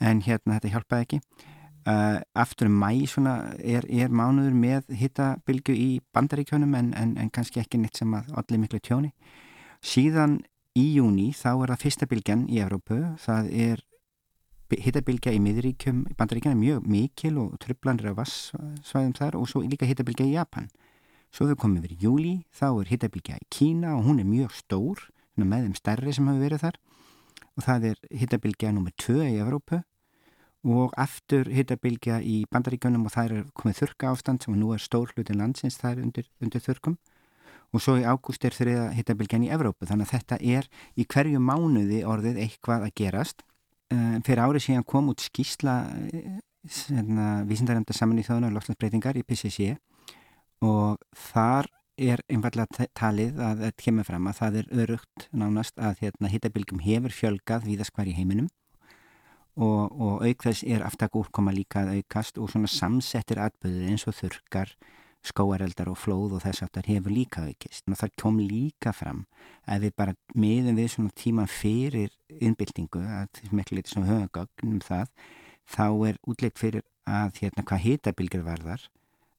en 0.00 0.24
hérna 0.24 0.56
þetta 0.56 0.72
hjálpaði 0.74 1.06
ekki 1.06 1.20
Uh, 1.88 2.20
aftur 2.36 2.68
um 2.68 2.74
mæ 2.82 2.90
er, 3.64 3.86
er 3.88 4.10
mánuður 4.12 4.52
með 4.52 4.90
hittabilgu 4.92 5.72
í 5.72 6.00
bandaríkjónum 6.12 6.74
en, 6.76 6.90
en, 6.92 7.14
en 7.16 7.30
kannski 7.32 7.62
ekki 7.62 7.80
neitt 7.80 7.96
sem 7.96 8.12
að 8.12 8.28
allir 8.36 8.60
miklu 8.60 8.80
tjóni. 8.84 9.14
Síðan 9.80 10.42
í 10.76 10.84
júni 10.98 11.30
þá 11.32 11.54
er 11.54 11.72
það 11.72 11.84
fyrsta 11.86 12.08
bilgjan 12.10 12.44
í 12.52 12.60
Evrópu, 12.60 12.98
það 13.24 13.48
er 13.56 13.84
hittabilgja 14.68 15.32
í 15.32 15.40
miðuríkjum 15.40 16.04
í 16.10 16.16
bandaríkjónum 16.18 16.60
mjög 16.60 16.92
mikil 16.92 17.34
og 17.40 17.56
trublanir 17.64 18.10
af 18.12 18.18
vassvæðum 18.20 19.16
þar 19.16 19.40
og 19.40 19.48
svo 19.48 19.64
líka 19.64 19.88
hittabilgja 19.88 20.28
í 20.28 20.36
Japan. 20.36 20.68
Svo 21.32 21.48
við 21.48 21.60
komum 21.62 21.80
við 21.84 21.96
í 21.96 22.00
júli, 22.04 22.34
þá 22.52 22.68
er 22.74 22.92
hittabilgja 22.92 23.40
í 23.40 23.48
Kína 23.48 23.96
og 23.96 24.04
hún 24.10 24.20
er 24.20 24.28
mjög 24.28 24.52
stór, 24.60 25.08
með 25.38 25.70
þeim 25.70 25.76
stærri 25.78 26.12
sem 26.12 26.28
hafa 26.28 26.42
verið 26.42 26.66
þar 26.66 26.82
og 27.54 27.64
það 27.64 27.84
er 27.92 28.00
hittabilgja 28.20 28.74
nr. 28.74 28.92
2 28.98 29.22
í 29.24 29.38
Evrópu 29.40 29.80
og 30.68 30.92
aftur 31.00 31.48
hittabilgja 31.52 32.18
í 32.20 32.42
bandaríkjunum 32.52 33.06
og 33.08 33.14
það 33.14 33.30
er 33.30 33.46
komið 33.56 33.78
þurka 33.82 34.10
ástand 34.12 34.44
sem 34.44 34.56
nú 34.58 34.74
er 34.74 34.82
stór 34.82 35.12
hlutin 35.14 35.40
landsins 35.40 35.78
það 35.80 35.94
er 35.94 36.02
undir, 36.04 36.28
undir 36.44 36.64
þurkum 36.64 36.98
og 37.72 37.84
svo 37.84 37.98
í 38.00 38.04
ágúst 38.08 38.44
er 38.48 38.56
þriða 38.56 38.88
hittabilgjan 38.96 39.46
í 39.46 39.52
Evrópu 39.52 39.88
þannig 39.88 40.08
að 40.08 40.14
þetta 40.16 40.38
er 40.56 40.68
í 40.96 41.06
hverju 41.08 41.40
mánuði 41.40 42.02
orðið 42.08 42.40
eitthvað 42.44 42.86
að 42.88 42.94
gerast. 43.00 43.44
Uh, 43.92 44.18
fyrir 44.24 44.44
árið 44.44 44.66
síðan 44.66 44.86
kom 44.88 45.08
út 45.08 45.22
skísla 45.24 45.78
eh, 46.12 46.40
vísindarönda 47.48 47.94
saman 47.96 48.20
í 48.20 48.24
þjóðunar 48.26 48.52
lofslagsbreytingar 48.52 49.16
í 49.16 49.24
PCC 49.24 49.70
og 50.64 50.98
þar 51.16 51.70
er 51.98 52.20
einfallega 52.28 52.88
talið 52.98 53.40
að 53.42 53.62
þetta 53.64 53.84
kemur 53.86 54.06
fram 54.06 54.28
að 54.28 54.36
það 54.42 54.58
er 54.60 54.68
örugt 54.82 55.28
nánast 55.32 55.80
að 55.80 56.02
hérna, 56.04 56.30
hittabilgjum 56.30 56.82
hefur 56.84 57.14
fjölgað 57.16 57.64
víðast 57.70 57.96
hver 57.96 58.10
í 58.12 58.16
heiminum 58.18 58.50
og, 59.58 59.90
og 59.98 60.22
auk 60.26 60.44
þess 60.46 60.64
er 60.66 60.84
aftak 60.86 61.16
úrkoma 61.18 61.52
líka 61.54 61.82
að 61.82 61.98
aukast 61.98 62.38
og 62.38 62.52
svona 62.52 62.70
samsettir 62.70 63.40
atbyrðir 63.42 63.90
eins 63.92 64.06
og 64.06 64.16
þurkar, 64.18 64.74
skóareldar 65.26 65.90
og 65.90 65.98
flóð 65.98 66.36
og 66.38 66.44
þess 66.44 66.62
aftar 66.64 66.86
hefur 66.86 67.12
líka 67.12 67.42
aukist. 67.42 67.84
Og 67.90 67.98
það 67.98 68.14
kom 68.22 68.38
líka 68.38 68.94
fram 68.94 69.24
að 69.66 69.88
við 69.88 69.96
bara 69.98 70.14
miðum 70.38 70.78
við 70.78 70.92
svona 70.94 71.16
tíman 71.18 71.50
fyrir 71.50 72.14
innbyltingu, 72.38 73.02
að 73.02 73.32
þessum 73.40 73.64
ekki 73.64 73.80
litið 73.80 73.94
svona 73.94 74.12
höfugögnum 74.12 74.78
það, 74.86 75.10
þá 75.68 75.88
er 76.10 76.22
útleitt 76.22 76.62
fyrir 76.62 76.86
að 77.08 77.42
hérna 77.42 77.66
hvað 77.66 77.84
hitabilgjur 77.88 78.46
varðar 78.46 78.86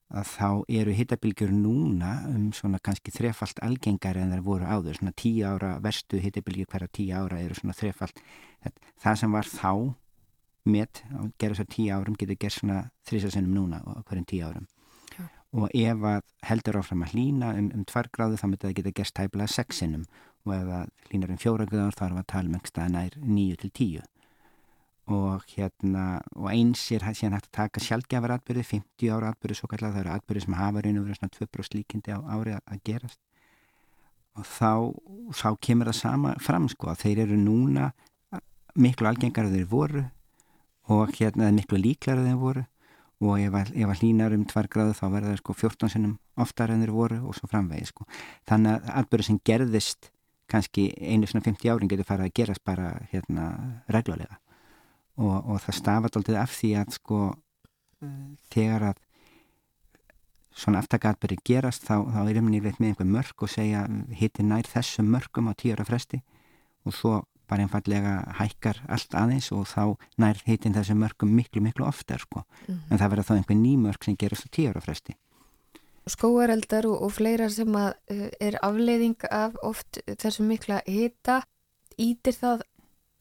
að 0.10 0.26
þá 0.26 0.50
eru 0.82 0.94
hittabilgjur 0.98 1.52
núna 1.54 2.14
um 2.32 2.48
svona 2.56 2.80
kannski 2.82 3.14
þrefalt 3.14 3.60
algengari 3.66 4.24
en 4.24 4.34
það 4.34 4.46
voru 4.48 4.66
áður, 4.66 4.98
svona 4.98 5.14
tíu 5.14 5.46
ára 5.46 5.76
verstu 5.84 6.18
hittabilgjur 6.24 6.70
hverja 6.72 6.94
tíu 6.98 7.14
ára 7.14 7.42
eru 7.44 7.58
svona 7.58 7.78
þrefalt 7.78 8.24
það 9.04 9.20
sem 9.22 9.38
var 9.38 9.50
þá 9.50 9.72
met 10.68 11.04
að 11.14 11.32
gera 11.40 11.56
þessar 11.56 11.72
tíu 11.74 11.96
árum 11.96 12.18
getur 12.20 12.40
gert 12.40 12.58
svona 12.58 12.82
þrísasinnum 13.08 13.56
núna 13.56 13.82
á 13.84 14.04
hverjum 14.04 14.28
tíu 14.30 14.46
árum. 14.48 14.68
Já. 15.18 15.26
og 15.52 15.72
ef 15.74 16.04
að 16.06 16.22
heldur 16.46 16.78
áfram 16.78 17.04
að 17.04 17.16
hlýna 17.16 17.56
um, 17.58 17.72
um 17.74 17.86
tvær 17.90 18.10
gráðu 18.14 18.38
þá 18.38 18.46
myndir 18.46 18.68
það 18.68 18.76
geta 18.78 18.92
gert 19.00 19.14
tæplega 19.18 19.50
sexinum 19.50 20.06
og 20.46 20.54
ef 20.54 20.68
það 20.70 21.10
hlýnar 21.10 21.34
um 21.34 21.42
fjóra 21.42 21.66
gráður 21.70 21.98
þá 21.98 22.04
erum 22.06 22.20
við 22.20 22.24
að 22.24 22.32
tala 22.34 22.50
um 22.50 22.58
einhverstað 22.58 22.92
nær 22.94 23.18
nýju 23.24 23.60
til 23.64 23.72
tíu. 23.80 24.04
Og 25.10 25.48
hérna 25.56 26.04
og 26.38 26.52
eins 26.52 26.84
er 26.94 27.08
hérna 27.08 27.40
hægt 27.40 27.50
að 27.50 27.58
taka 27.58 27.82
sjálfgjafar 27.82 28.36
atbyrði, 28.36 28.68
50 28.76 29.10
ára 29.16 29.32
atbyrði 29.34 29.58
svo 29.58 29.72
kallar 29.72 29.96
það 29.96 30.04
eru 30.04 30.14
atbyrði 30.14 30.44
sem 30.46 30.60
hafa 30.60 30.84
reynið 30.86 31.08
verið 31.08 31.20
svona 31.20 31.36
2% 31.40 31.80
líkindi 31.80 32.14
á 32.14 32.20
ári 32.30 32.54
að, 32.54 32.62
að 32.70 32.84
gerast. 32.86 33.20
Og 34.38 34.46
þá, 34.46 34.72
þá 35.34 35.50
kemur 35.66 35.90
það 35.90 35.98
sama 35.98 36.36
fram 36.46 36.70
sko 36.70 36.92
að 36.94 37.02
þeir 37.08 37.24
eru 37.26 37.40
núna 37.42 37.90
miklu 38.78 39.10
algengar 39.10 39.50
að 39.50 39.58
þeir 39.58 39.70
voru 39.74 40.06
og 40.90 41.16
hérna 41.18 41.50
miklu 41.54 41.80
líklar 41.82 42.22
að 42.22 42.30
þeim 42.32 42.44
voru. 42.44 42.66
Og 43.20 43.42
ef 43.44 43.56
að 43.60 44.00
hlínar 44.00 44.32
um 44.32 44.46
tvær 44.48 44.70
gráðu 44.72 44.94
þá 44.96 45.06
verða 45.12 45.34
það 45.34 45.42
sko 45.42 45.56
14 45.60 45.92
sinnum 45.92 46.14
oftar 46.40 46.72
en 46.72 46.86
þeir 46.86 46.94
voru 46.96 47.18
og 47.28 47.36
svo 47.36 47.50
framvegi 47.52 47.90
sko. 47.90 48.08
Þannig 48.48 48.78
að 48.78 48.94
atbyrðu 49.02 49.28
sem 49.28 49.42
gerðist 49.50 50.12
kannski 50.50 50.86
einu 50.98 51.28
svona 51.28 51.46
50 51.46 51.74
árin 51.74 51.92
getur 51.92 52.08
farið 52.08 52.30
að 52.30 52.38
gerast 52.40 52.64
bara 52.66 52.94
hérna 53.12 53.50
reglulega. 53.92 54.40
Og, 55.20 55.36
og 55.36 55.60
það 55.66 55.78
stafat 55.82 56.16
alltaf 56.16 56.40
af 56.40 56.56
því 56.56 56.72
að 56.80 56.96
sko 56.96 57.20
þegar 58.54 58.88
að 58.94 59.04
svona 60.60 60.82
aftakatbyrði 60.84 61.40
gerast 61.46 61.86
þá, 61.88 61.96
þá 62.08 62.22
er 62.24 62.40
um 62.42 62.50
nýrveit 62.52 62.80
með 62.80 62.94
einhver 62.94 63.10
mörg 63.10 63.44
og 63.44 63.52
segja 63.52 63.84
hitti 64.16 64.46
nær 64.48 64.68
þessum 64.68 65.12
mörgum 65.12 65.52
á 65.52 65.54
tíura 65.60 65.86
fresti. 65.88 66.22
Og 66.88 66.96
svo 66.96 67.14
bara 67.50 67.66
einfallega 67.66 68.14
hækkar 68.40 68.82
allt 68.88 69.16
aðeins 69.18 69.50
og 69.56 69.66
þá 69.70 69.84
nær 70.22 70.42
heitin 70.46 70.76
þessi 70.76 70.96
mörgum 70.98 71.34
miklu, 71.36 71.64
miklu 71.66 71.88
oftar 71.88 72.22
sko. 72.24 72.44
Mm 72.68 72.76
-hmm. 72.76 72.92
En 72.92 72.98
það 73.00 73.10
verður 73.10 73.28
þá 73.30 73.36
einhver 73.36 73.60
nýmörg 73.60 74.06
sem 74.06 74.16
gerast 74.16 74.46
á 74.46 74.50
tíu 74.56 74.70
ára 74.70 74.82
fresti. 74.82 75.16
Skóareldar 76.08 76.86
og, 76.86 77.02
og 77.02 77.12
fleira 77.12 77.50
sem 77.50 77.76
að 77.76 77.94
uh, 78.12 78.30
er 78.40 78.58
afleiðing 78.62 79.20
af 79.32 79.56
oft 79.62 80.00
þessu 80.08 80.44
mikla 80.44 80.82
hita, 80.88 81.44
ítir 81.98 82.34
það 82.34 82.62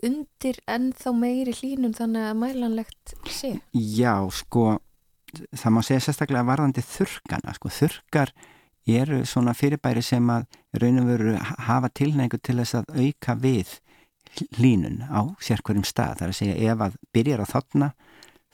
undir 0.05 0.59
en 0.71 0.93
þá 0.93 1.11
meiri 1.17 1.55
hlínum 1.59 1.95
þannig 1.97 2.29
að 2.29 2.39
mælanlegt 2.39 3.15
sé? 3.27 3.59
Já, 3.73 4.31
sko, 4.31 4.79
það 5.57 5.75
má 5.75 5.83
segja 5.83 6.05
sérstaklega 6.07 6.47
varðandi 6.47 6.85
þurkana, 6.87 7.55
sko, 7.57 7.69
þurkar 7.69 8.33
eru 8.89 9.25
svona 9.29 9.55
fyrirbæri 9.57 10.03
sem 10.05 10.31
að 10.33 10.47
raun 10.81 11.03
og 11.03 11.11
veru 11.11 11.35
hafa 11.67 11.91
tilnægu 11.93 12.41
til 12.41 12.57
þess 12.61 12.79
að 12.79 12.93
auka 13.03 13.37
við 13.43 13.75
hlínun 14.59 15.03
á 15.09 15.21
sérkverjum 15.43 15.87
stað. 15.87 16.19
Það 16.19 16.27
er 16.27 16.33
að 16.33 16.39
segja 16.39 16.73
ef 16.73 16.85
að 16.87 16.99
byrjar 17.15 17.43
að 17.45 17.53
þotna 17.55 17.91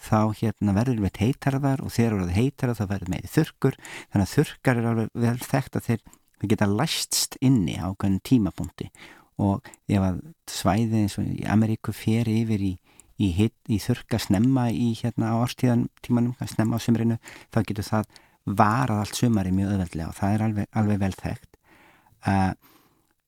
þá 0.05 0.21
hérna, 0.41 0.75
verður 0.77 1.03
við 1.05 1.21
heitarðar 1.23 1.83
og 1.85 1.93
þegar 1.95 2.21
það 2.21 2.39
heitarðar 2.39 2.79
þá 2.79 2.87
verður 2.93 3.13
meiri 3.15 3.31
þurkur 3.31 3.79
þannig 4.13 4.25
að 4.25 4.33
þurkar 4.35 4.81
er 4.81 4.89
alveg 4.91 5.13
vel 5.25 5.37
þekkt 5.45 5.79
að 5.79 5.87
þeir, 5.89 6.03
geta 6.45 6.69
læstst 6.69 7.39
inni 7.41 7.77
á 7.81 7.89
hvernig 7.93 8.25
tímapunkti. 8.29 8.91
Og 9.41 9.65
ef 9.91 10.03
að 10.05 10.21
svæði 10.51 11.05
eins 11.05 11.17
og 11.19 11.31
í 11.31 11.47
Ameríku 11.51 11.95
fer 11.97 12.29
yfir 12.31 12.63
í, 12.63 12.75
í, 13.17 13.31
hit, 13.35 13.57
í 13.67 13.81
þurka 13.83 14.21
snemma 14.21 14.69
í 14.71 14.93
hérna 14.99 15.33
á 15.35 15.41
árstíðan 15.41 15.89
tímanum, 16.05 16.37
snemma 16.45 16.79
á 16.79 16.85
sumrinu 16.85 17.19
þá 17.49 17.63
getur 17.65 17.89
það 17.89 18.21
varað 18.45 19.03
allt 19.03 19.19
sumari 19.19 19.55
mjög 19.57 19.73
öðveldlega 19.73 20.11
og 20.11 20.19
það 20.19 20.37
er 20.37 20.47
alveg, 20.49 20.71
alveg 20.77 21.01
vel 21.01 21.15
þekkt. 21.17 21.51
Uh, 22.25 22.53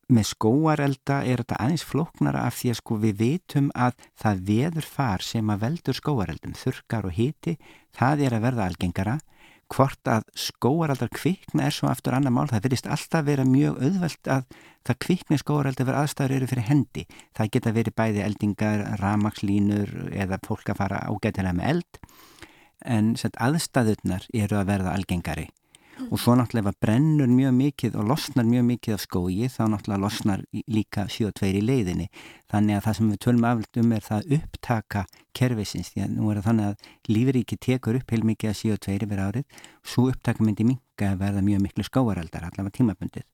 með 0.06 0.28
skóarelda 0.30 1.20
er 1.26 1.42
þetta 1.42 1.58
aðeins 1.64 1.84
flóknara 1.86 2.44
af 2.46 2.58
því 2.60 2.72
að 2.72 2.78
sko 2.80 2.98
við 3.02 3.16
vitum 3.22 3.70
að 3.74 3.96
það 4.22 4.42
veður 4.50 4.86
far 4.96 5.24
sem 5.24 5.50
að 5.50 5.62
veldur 5.64 5.98
skóareldum, 5.98 6.54
þurkar 6.54 7.08
og 7.08 7.16
hiti, 7.16 7.56
það 7.96 8.22
er 8.26 8.36
að 8.36 8.46
verða 8.46 8.68
algengara. 8.70 9.18
hvort 9.66 10.06
að 10.06 10.22
skóaraldar 10.38 11.08
kvikna 11.10 11.64
er 11.66 11.74
svo 11.74 11.88
aftur 11.90 12.14
annar 12.14 12.30
mál, 12.30 12.46
það 12.46 12.68
verðist 12.68 12.86
alltaf 12.86 13.24
vera 13.26 13.42
mjög 13.42 13.80
auðvelt 13.82 14.30
að 14.30 14.44
það 14.86 14.98
kvikni 15.02 15.38
skóaraldar 15.42 15.88
verið 15.88 16.02
aðstæður 16.04 16.34
eru 16.36 16.50
fyrir 16.52 16.68
hendi. 16.68 17.04
Það 17.34 17.50
geta 17.56 17.74
verið 17.74 17.96
bæði 17.98 18.22
eldingar, 18.28 18.86
ramakslínur 19.02 19.90
eða 20.14 20.38
fólk 20.46 20.70
að 20.70 20.80
fara 20.84 21.02
ágætilega 21.10 21.58
með 21.58 21.72
eld. 21.72 22.00
En 22.86 23.14
aðstæðurnar 23.18 24.30
eru 24.30 24.60
að 24.60 24.70
verða 24.70 24.94
algengari 24.94 25.48
og 26.10 26.20
svo 26.20 26.34
náttúrulega 26.36 26.72
brennur 26.80 27.30
mjög 27.30 27.54
mikið 27.56 27.96
og 27.96 28.08
losnar 28.10 28.46
mjög 28.46 28.64
mikið 28.70 28.96
af 28.96 29.02
skói 29.04 29.48
þá 29.52 29.62
náttúrulega 29.72 30.02
losnar 30.02 30.42
líka 30.52 31.06
7-2 31.10 31.50
í 31.50 31.62
leiðinni. 31.64 32.08
Þannig 32.52 32.78
að 32.78 32.84
það 32.86 32.98
sem 32.98 33.12
við 33.12 33.20
tölum 33.24 33.46
aflut 33.50 33.80
um 33.82 33.94
er 33.96 34.04
það 34.06 34.34
upptaka 34.38 35.04
kervisins 35.36 35.92
því 35.94 36.04
að 36.04 36.16
nú 36.16 36.30
er 36.30 36.40
það 36.40 36.48
þannig 36.50 36.66
að 36.70 37.14
lífriki 37.16 37.60
tekur 37.68 38.00
upp 38.00 38.12
heil 38.12 38.26
mikið 38.32 38.52
af 38.52 38.60
7-2 38.62 38.98
yfir 38.98 39.22
árið. 39.26 39.62
Svo 39.84 40.08
upptaka 40.12 40.44
myndi 40.44 40.68
minga 40.68 41.12
að 41.12 41.22
verða 41.24 41.46
mjög 41.46 41.64
miklu 41.64 41.86
skóaraldar 41.86 42.48
allavega 42.50 42.76
tímabundið. 42.78 43.26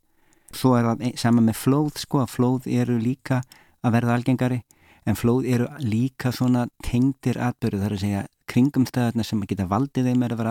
Svo 0.53 0.77
er 0.77 0.87
það 0.91 1.19
sama 1.21 1.43
með 1.43 1.59
flóð 1.63 1.99
sko 2.03 2.23
að 2.23 2.33
flóð 2.37 2.69
eru 2.71 2.99
líka 3.01 3.41
að 3.83 3.97
verða 3.97 4.19
algengari 4.19 4.63
en 5.09 5.19
flóð 5.19 5.49
eru 5.51 5.67
líka 5.83 6.31
svona 6.35 6.69
tengdir 6.85 7.41
atbyrðu 7.43 7.83
þar 7.83 7.97
að 7.97 8.03
segja 8.05 8.23
kringumstæðarna 8.53 9.25
sem 9.27 9.41
að 9.43 9.53
geta 9.53 9.69
valdið 9.71 10.11
þeim 10.11 10.25
er 10.27 10.35
að 10.35 10.43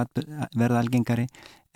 verða 0.58 0.82
algengari 0.82 1.28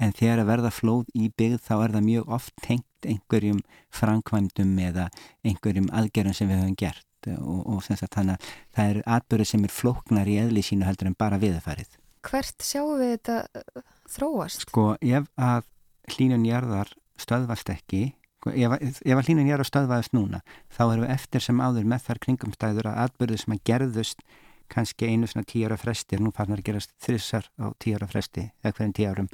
en 0.02 0.14
þegar 0.16 0.44
að 0.44 0.50
verða 0.52 0.72
flóð 0.74 1.12
í 1.16 1.30
byggð 1.38 1.62
þá 1.66 1.76
er 1.78 1.94
það 1.96 2.08
mjög 2.10 2.32
oft 2.38 2.56
tengt 2.64 3.10
einhverjum 3.10 3.62
framkvæmdum 3.96 4.74
eða 4.88 5.10
einhverjum 5.46 5.92
aðgerðum 5.96 6.36
sem 6.36 6.50
við 6.50 6.62
höfum 6.62 6.80
gert 6.80 7.30
og, 7.34 7.62
og 7.76 7.86
þannig 7.86 8.36
að 8.36 8.50
það 8.76 8.92
er 8.92 9.00
atbyrðu 9.18 9.48
sem 9.50 9.64
er 9.66 9.74
flóknar 9.74 10.30
í 10.30 10.38
eðli 10.42 10.66
sínu 10.66 10.86
heldur 10.88 11.10
en 11.10 11.18
bara 11.18 11.40
viðfarið. 11.42 11.98
Hvert 12.26 12.66
sjáum 12.66 13.00
við 13.00 13.16
þetta 13.16 13.40
uh, 13.46 13.82
þróast? 14.10 14.68
Sko 14.68 14.86
ef 15.00 15.28
að 15.38 15.66
hlínun 16.14 16.46
jarðar 16.46 16.92
stöðvast 17.22 17.70
ekki, 17.74 18.08
sko, 18.42 18.54
ef, 18.54 18.78
að 18.78 19.30
hlínun 19.30 19.50
jarðar 19.50 19.70
stöðvaðast 19.72 20.16
núna 20.18 20.42
þá 20.74 20.84
erum 20.88 21.06
við 21.06 21.14
eftir 21.16 21.46
sem 21.46 21.62
áður 21.62 21.88
með 21.90 22.08
þar 22.10 22.24
kringumstæður 22.26 22.92
að 22.92 23.04
atbyrðu 23.06 23.42
sem 23.42 23.56
að 23.56 23.64
gerðust 23.72 24.26
kannski 24.72 25.12
einu 25.12 25.30
svona 25.30 25.46
tíu 25.46 25.68
ára 25.68 25.78
fresti 25.78 26.18
nú 26.18 26.32
farnar 26.34 26.62
að 26.62 26.72
gerast 26.72 26.96
þrissar 27.02 27.46
á 27.62 27.70
tíu 27.82 28.00
ára 28.00 28.10
fresti 28.10 28.48
eða 28.64 28.74
hverjum 28.74 28.96
tíu 28.98 29.12
árum 29.12 29.30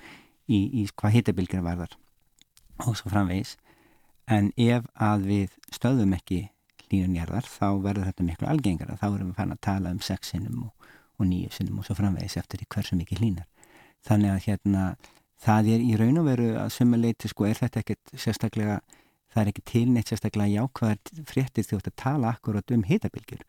í, 0.51 0.61
í 0.81 0.87
hvað 0.91 1.17
hittabilgjur 1.17 1.65
varðar 1.65 1.97
og 2.81 2.97
svo 2.97 3.11
framvegis. 3.13 3.55
En 4.31 4.51
ef 4.59 4.85
að 4.95 5.27
við 5.29 5.55
stöðum 5.73 6.15
ekki 6.17 6.43
línunjarðar 6.91 7.47
þá 7.47 7.67
verður 7.83 8.09
þetta 8.09 8.27
miklu 8.27 8.49
algengara. 8.51 8.97
Þá 8.99 9.07
erum 9.09 9.31
við 9.31 9.39
fann 9.39 9.55
að 9.55 9.63
tala 9.67 9.93
um 9.95 10.01
sexinum 10.03 10.67
og, 10.67 10.91
og 11.19 11.29
nýju 11.29 11.53
sinum 11.55 11.79
og 11.81 11.87
svo 11.87 11.95
framvegis 11.97 12.37
eftir 12.41 12.63
hversu 12.67 12.97
mikið 12.99 13.25
línar 13.25 13.47
þannig 14.07 14.33
að 14.33 14.45
hérna 14.47 14.83
það 15.41 15.71
er 15.75 15.85
í 15.85 15.95
raun 15.99 16.21
og 16.21 16.27
veru 16.29 16.49
að 16.61 16.73
sumuleiti 16.75 17.31
sko 17.31 17.47
er 17.49 17.59
þetta 17.59 17.81
ekkert 17.81 18.13
sérstaklega 18.23 18.79
það 19.31 19.41
er 19.43 19.51
ekki 19.51 19.65
tilneitt 19.71 20.11
sérstaklega 20.11 20.61
jákvæðar 20.61 21.25
fréttið 21.29 21.69
því 21.69 21.79
að 21.79 21.91
tala 22.03 22.35
akkurat 22.35 22.75
um 22.75 22.85
hittabilgjur 22.87 23.43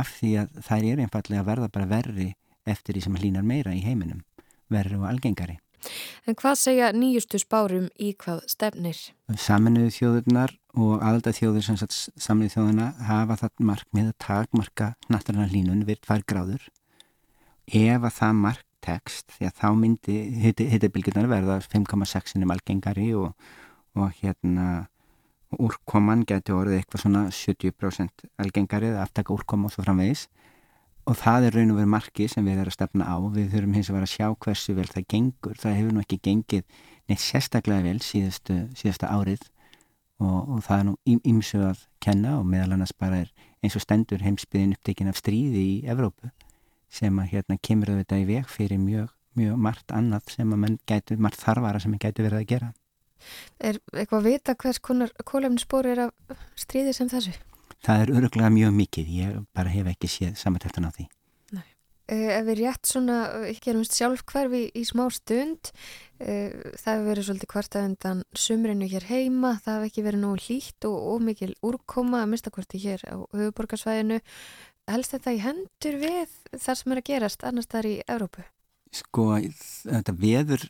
af 0.00 0.12
því 0.18 0.34
að 0.42 0.60
það 0.66 0.86
er 0.90 1.02
einfallega 1.04 1.46
verða 1.46 1.72
bara 1.72 1.90
verri 1.90 2.30
eftir 2.68 2.96
því 2.96 3.04
sem 3.06 3.18
línar 3.20 3.46
meira 3.46 3.74
í 3.74 3.82
heiminum 3.84 4.22
verri 4.70 4.98
og 4.98 5.08
algengari 5.10 5.58
En 6.28 6.36
hvað 6.38 6.58
segja 6.60 6.90
nýjustu 6.96 7.40
spárum 7.40 7.88
í 7.98 8.12
hvað 8.20 8.42
stefnir? 8.50 8.98
Saminuðu 9.36 9.92
þjóðurnar 9.96 10.56
og 10.76 11.00
aðalda 11.00 11.34
þjóður 11.36 11.66
sem 11.66 11.78
saminuðu 11.80 12.54
þjóðuna 12.56 12.90
hafa 13.08 13.38
það 13.44 13.64
markmið 13.70 14.10
að 14.10 14.18
takmarka 14.26 14.90
náttúrulega 15.08 15.54
línun 15.54 15.86
við 15.88 16.02
tvær 16.06 16.26
gráður. 16.28 16.68
Ef 17.70 18.04
að 18.04 18.16
það 18.18 18.38
mark 18.44 18.66
tekst, 18.80 19.34
því 19.36 19.48
að 19.48 19.58
þá 19.60 19.68
myndi 19.76 20.16
hittabilgjurnar 20.40 21.28
verða 21.30 21.58
5,6 21.66 22.38
um 22.40 22.54
algengari 22.54 23.10
og, 23.18 23.34
og 23.98 24.14
hérna 24.22 24.86
úrkoman 25.58 26.22
getur 26.28 26.60
orðið 26.60 26.80
eitthvað 26.80 27.04
svona 27.04 27.24
70% 27.34 28.26
algengari 28.40 28.90
eða 28.92 29.04
aftaka 29.04 29.34
úrkoma 29.34 29.68
og 29.68 29.74
svo 29.74 29.84
framvegis 29.84 30.28
og 31.08 31.16
það 31.18 31.46
er 31.46 31.56
raun 31.56 31.72
og 31.72 31.78
verið 31.80 31.92
marki 31.94 32.26
sem 32.30 32.44
við 32.46 32.60
erum 32.60 32.72
að 32.72 32.76
stefna 32.76 33.06
á. 33.08 33.16
Við 33.34 33.54
þurfum 33.54 33.76
hins 33.78 33.90
að 33.90 33.96
vera 33.96 34.08
að 34.08 34.14
sjá 34.14 34.26
hversu 34.44 34.74
vel 34.76 34.88
það 34.90 35.06
gengur. 35.14 35.56
Það 35.60 35.78
hefur 35.78 35.94
nú 35.96 36.02
ekki 36.04 36.20
gengið 36.26 36.82
neitt 37.10 37.22
sérstaklega 37.24 37.86
vel 37.86 38.02
síðustu, 38.04 38.58
síðustu 38.78 39.08
árið. 39.08 39.46
Og, 40.20 40.36
og 40.56 40.58
það 40.66 40.76
er 40.76 40.86
nú 40.90 41.22
ímsu 41.32 41.62
að 41.64 41.86
kenna 42.04 42.36
og 42.38 42.44
meðal 42.48 42.76
annars 42.76 42.92
bara 42.92 43.22
er 43.24 43.30
eins 43.64 43.76
og 43.76 43.84
stendur 43.84 44.20
heimsbyðin 44.24 44.74
upptekin 44.76 45.08
af 45.08 45.16
stríði 45.20 45.62
í 45.64 45.74
Evrópu 45.88 46.28
sem 46.92 47.16
að 47.22 47.32
hérna 47.32 47.56
kemur 47.62 47.94
auðvitað 47.94 48.24
í 48.24 48.28
veg 48.28 48.50
fyrir 48.50 48.80
mjög, 48.82 49.08
mjög 49.38 49.60
margt 49.64 49.94
annað 49.94 50.32
sem 50.34 50.52
að 50.52 50.62
mann 50.64 50.78
gætu, 50.90 51.16
margt 51.16 51.40
þarfara 51.40 51.80
sem 51.80 51.92
mann 51.94 52.02
gætu 52.02 52.26
verið 52.26 52.42
að 52.42 52.48
gera. 52.50 52.72
Er 53.60 53.78
eitthvað 53.94 54.18
að 54.18 54.28
vita 54.28 54.56
hvers 54.60 54.80
konar 54.82 55.12
kólefnisspor 55.28 55.88
er 55.88 56.06
af 56.08 56.36
stríði 56.58 56.96
sem 56.96 57.08
þessu? 57.12 57.36
Það 57.84 58.02
er 58.02 58.12
öruglega 58.18 58.52
mjög 58.54 58.76
mikið, 58.76 59.16
ég 59.16 59.40
bara 59.56 59.72
hef 59.72 59.88
ekki 59.92 60.10
séð 60.10 60.36
samantættan 60.40 60.88
á 60.88 60.90
því. 60.94 61.06
Nei. 61.56 61.66
Eh, 62.10 62.28
ef 62.36 62.46
við 62.48 62.60
rétt 62.60 62.90
svona, 62.90 63.18
ekki 63.48 63.72
erum 63.72 63.86
sjálf 63.88 64.24
hverfi 64.28 64.62
í 64.76 64.84
smá 64.88 65.06
stund, 65.14 65.72
eh, 66.20 66.52
það 66.76 66.92
hefur 66.92 67.08
verið 67.10 67.28
svolítið 67.28 67.52
kvarta 67.54 67.84
undan 67.88 68.22
sumrinu 68.34 68.90
hér 68.90 69.08
heima, 69.08 69.56
það 69.64 69.74
hefur 69.76 69.90
ekki 69.90 70.06
verið 70.08 70.24
nógu 70.24 70.44
hlýtt 70.46 70.88
og 70.90 71.10
ómikil 71.16 71.52
úrkoma 71.62 72.24
að 72.24 72.32
mista 72.34 72.50
kvarti 72.50 72.82
hér 72.84 73.04
á 73.08 73.16
höfuborgarsvæðinu. 73.32 74.20
Helst 74.90 75.12
þetta 75.14 75.36
í 75.36 75.44
hendur 75.44 76.00
við 76.02 76.30
þar 76.58 76.76
sem 76.76 76.92
er 76.92 76.98
að 76.98 77.08
gerast 77.12 77.44
annars 77.44 77.70
þar 77.70 77.86
í 77.86 78.00
Európu? 78.08 78.42
Sko, 78.90 79.36
þetta 79.38 80.12
veður 80.18 80.64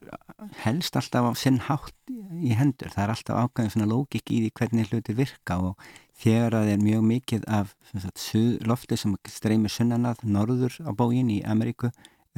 helst 0.60 0.96
alltaf 0.98 1.24
á 1.24 1.32
sinn 1.40 1.56
hátt 1.64 1.96
í 2.12 2.52
hendur. 2.52 2.92
Það 2.92 3.04
er 3.06 3.12
alltaf 3.14 3.38
ákveðin 3.46 3.72
svona 3.72 3.88
lógik 3.88 4.28
í 4.28 4.42
því 4.42 4.50
hvernig 4.60 4.90
hluti 4.90 5.14
virka 5.16 5.56
og 5.70 5.86
þegar 6.20 6.56
það 6.58 6.70
er 6.74 6.82
mjög 6.84 7.04
mikið 7.08 7.46
af 7.48 7.74
lofti 8.68 8.98
sem 9.00 9.16
streymir 9.28 9.72
sunnanað 9.72 10.24
norður 10.24 10.76
á 10.84 10.90
bógin 10.92 11.30
í 11.32 11.40
Ameríku 11.48 11.90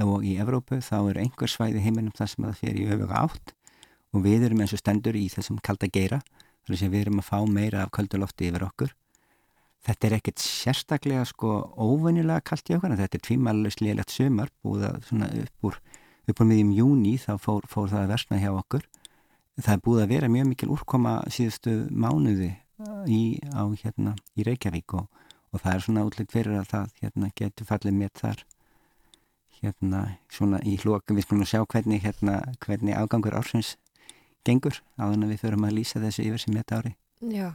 og 0.03 0.25
í 0.25 0.37
Evrópu 0.41 0.79
þá 0.85 0.99
er 1.11 1.21
einhver 1.25 1.51
svæði 1.51 1.83
heiminum 1.83 2.15
það 2.17 2.31
sem 2.33 2.47
það 2.47 2.61
fer 2.61 2.79
í 2.79 2.87
öfuga 2.95 3.25
átt 3.27 3.55
og 4.13 4.25
við 4.27 4.47
erum 4.47 4.63
eins 4.63 4.75
og 4.77 4.81
stendur 4.83 5.19
í 5.19 5.27
þessum 5.33 5.59
kalda 5.65 5.89
geira 5.91 6.21
þannig 6.67 6.85
að 6.87 6.95
við 6.95 7.05
erum 7.05 7.23
að 7.23 7.29
fá 7.29 7.39
meira 7.51 7.83
af 7.83 7.91
kaldulofti 7.97 8.49
yfir 8.49 8.67
okkur. 8.69 8.95
Þetta 9.83 10.07
er 10.07 10.17
ekkert 10.21 10.43
sérstaklega 10.43 11.25
sko 11.27 11.57
óvenilega 11.75 12.45
kallt 12.47 12.71
í 12.71 12.77
okkur 12.77 12.93
en 12.95 13.01
þetta 13.01 13.19
er 13.19 13.25
tvímælulegst 13.27 13.83
liðlegt 13.83 14.15
sömar 14.15 14.53
búið 14.63 14.87
að 14.93 14.99
svona 15.09 15.31
upp 15.43 15.69
úr 15.69 15.79
úr 16.31 16.47
miðjum 16.47 16.71
júni 16.77 17.17
þá 17.19 17.35
fór, 17.43 17.67
fór 17.67 17.91
það 17.91 18.05
að 18.05 18.13
versna 18.15 18.39
hjá 18.39 18.53
okkur. 18.55 18.85
Það 19.59 19.75
er 19.75 19.83
búið 19.85 20.05
að 20.05 20.13
vera 20.15 20.31
mjög 20.33 20.47
mikil 20.53 20.69
úrkoma 20.73 21.17
síðustu 21.35 21.75
mánuði 21.91 22.53
í, 23.07 23.39
á, 23.53 23.63
hérna, 23.83 24.17
í 24.37 24.47
Reykjavík 24.47 24.97
og, 24.99 25.07
og 25.53 25.63
það 25.63 25.75
er 25.75 25.85
svona 25.87 26.07
útlitt 26.09 26.35
fyrir 26.35 26.59
að 26.61 26.71
það 26.73 26.99
hérna, 27.03 27.31
getur 27.39 27.69
fallið 27.69 27.99
mér 27.99 28.13
þar 28.19 28.45
hérna 29.63 30.03
svona 30.33 30.59
í 30.67 30.77
hlokum 30.83 31.19
við 31.19 31.29
skulum 31.29 31.49
sjá 31.49 31.63
hvernig, 31.63 32.03
hérna, 32.03 32.41
hvernig 32.65 32.99
ágangur 32.99 33.37
ársins 33.39 33.77
gengur 34.47 34.81
á 34.99 35.07
þannig 35.07 35.29
að 35.29 35.35
við 35.35 35.45
förum 35.45 35.67
að 35.69 35.77
lýsa 35.79 36.03
þessu 36.03 36.25
yfir 36.27 36.43
sem 36.43 36.57
þetta 36.59 36.81
ári. 36.81 36.97
Já 37.23 37.53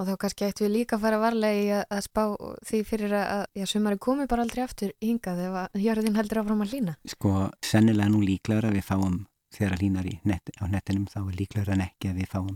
og 0.00 0.08
þá 0.08 0.12
kannski 0.20 0.46
ættum 0.46 0.66
við 0.66 0.74
líka 0.78 0.96
að 0.96 1.04
fara 1.04 1.18
varlega 1.20 1.60
í 1.60 1.66
að, 1.76 1.82
að 1.92 2.04
spá 2.06 2.22
því 2.68 2.80
fyrir 2.88 3.14
að 3.18 3.42
já, 3.58 3.66
sumari 3.68 4.00
komi 4.00 4.28
bara 4.30 4.46
aldrei 4.46 4.62
aftur 4.64 4.94
hingað 5.02 5.42
ef 5.46 5.58
að 5.62 5.82
hjörðin 5.82 6.16
heldur 6.18 6.42
áfram 6.42 6.64
að 6.64 6.74
lína. 6.76 6.94
Sko 7.12 7.32
sennilega 7.64 8.12
nú 8.12 8.22
líklar 8.24 8.68
að 8.68 8.78
við 8.78 8.86
fáum 8.88 9.18
þegar 9.52 9.76
að 9.76 9.82
línar 9.84 10.08
net, 10.28 10.54
á 10.56 10.64
nettinum 10.72 11.08
þá 11.12 11.18
er 11.22 11.34
líklar 11.40 11.72
en 11.74 11.84
ekki 11.84 12.12
að 12.12 12.22
við 12.22 12.30
fáum 12.32 12.54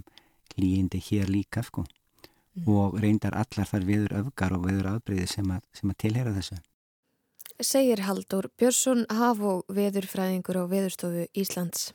líindi 0.57 1.01
hér 1.11 1.31
líka 1.33 1.63
sko 1.67 1.85
mm. 1.85 2.69
og 2.71 2.97
reyndar 3.03 3.37
allar 3.37 3.69
þar 3.69 3.87
viður 3.91 4.17
öfgar 4.23 4.57
og 4.57 4.67
viður 4.69 4.91
aðbreyði 4.95 5.29
sem 5.35 5.53
að, 5.53 5.63
sem 5.77 5.93
að 5.93 6.01
tilhera 6.05 6.35
þessu. 6.37 6.59
Segir 7.57 8.03
Haldur 8.05 8.51
Björnsson 8.61 9.07
haf 9.09 9.41
og 9.41 9.63
veðurfræðingur 9.73 10.61
á 10.61 10.65
Veðurstofu 10.69 11.25
Íslands. 11.33 11.93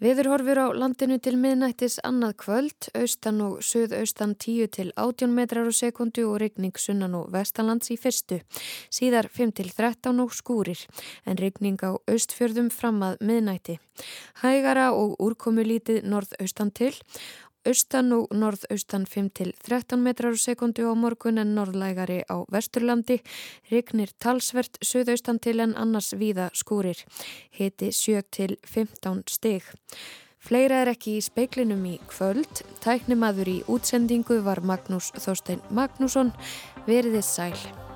Veður 0.00 0.30
horfur 0.32 0.56
á 0.56 0.66
landinu 0.72 1.18
til 1.20 1.34
miðnættis 1.36 1.98
annað 2.08 2.38
kvöld, 2.40 2.86
austan 2.96 3.42
og 3.44 3.58
söðaustan 3.60 4.30
10 4.32 4.70
til 4.72 4.92
18 4.96 5.34
metrar 5.36 5.68
á 5.68 5.72
sekundu 5.76 6.22
og 6.24 6.38
regning 6.40 6.72
sunnan 6.80 7.18
og 7.18 7.26
vestanlands 7.34 7.92
í 7.92 7.98
fyrstu. 8.00 8.38
Síðar 8.88 9.28
5 9.28 9.52
til 9.60 9.68
13 9.68 10.22
og 10.24 10.32
skúrir, 10.32 10.80
en 11.28 11.36
regning 11.36 11.76
á 11.84 12.00
austfjörðum 12.08 12.72
fram 12.72 13.04
að 13.04 13.20
miðnætti. 13.20 13.76
Hægara 14.40 14.88
og 14.96 15.20
úrkomu 15.20 15.68
lítið 15.68 16.08
norðaustan 16.08 16.72
til 16.72 16.94
Austan 17.68 18.12
og 18.16 18.30
norðaustan 18.32 19.04
5-13 19.04 20.00
metrar 20.00 20.32
á 20.32 20.40
sekundu 20.40 20.86
á 20.88 20.96
morgun 20.96 21.42
en 21.42 21.52
norðlægari 21.52 22.22
á 22.24 22.40
vesturlandi. 22.48 23.18
Rignir 23.68 24.14
talsvert 24.16 24.80
söðaustan 24.80 25.42
til 25.44 25.60
en 25.60 25.76
annars 25.76 26.14
víða 26.16 26.48
skúrir. 26.56 27.04
Hiti 27.52 27.92
7-15 27.92 29.26
stig. 29.28 29.68
Fleira 30.40 30.80
er 30.80 30.94
ekki 30.94 31.18
í 31.18 31.26
speiklinum 31.26 31.84
í 31.84 31.98
kvöld. 32.08 32.64
Tæknimaður 32.80 33.52
í 33.52 33.58
útsendingu 33.68 34.40
var 34.46 34.64
Magnús 34.64 35.12
Þorstein 35.20 35.60
Magnússon. 35.68 36.32
Veriðið 36.88 37.28
sæl. 37.28 37.89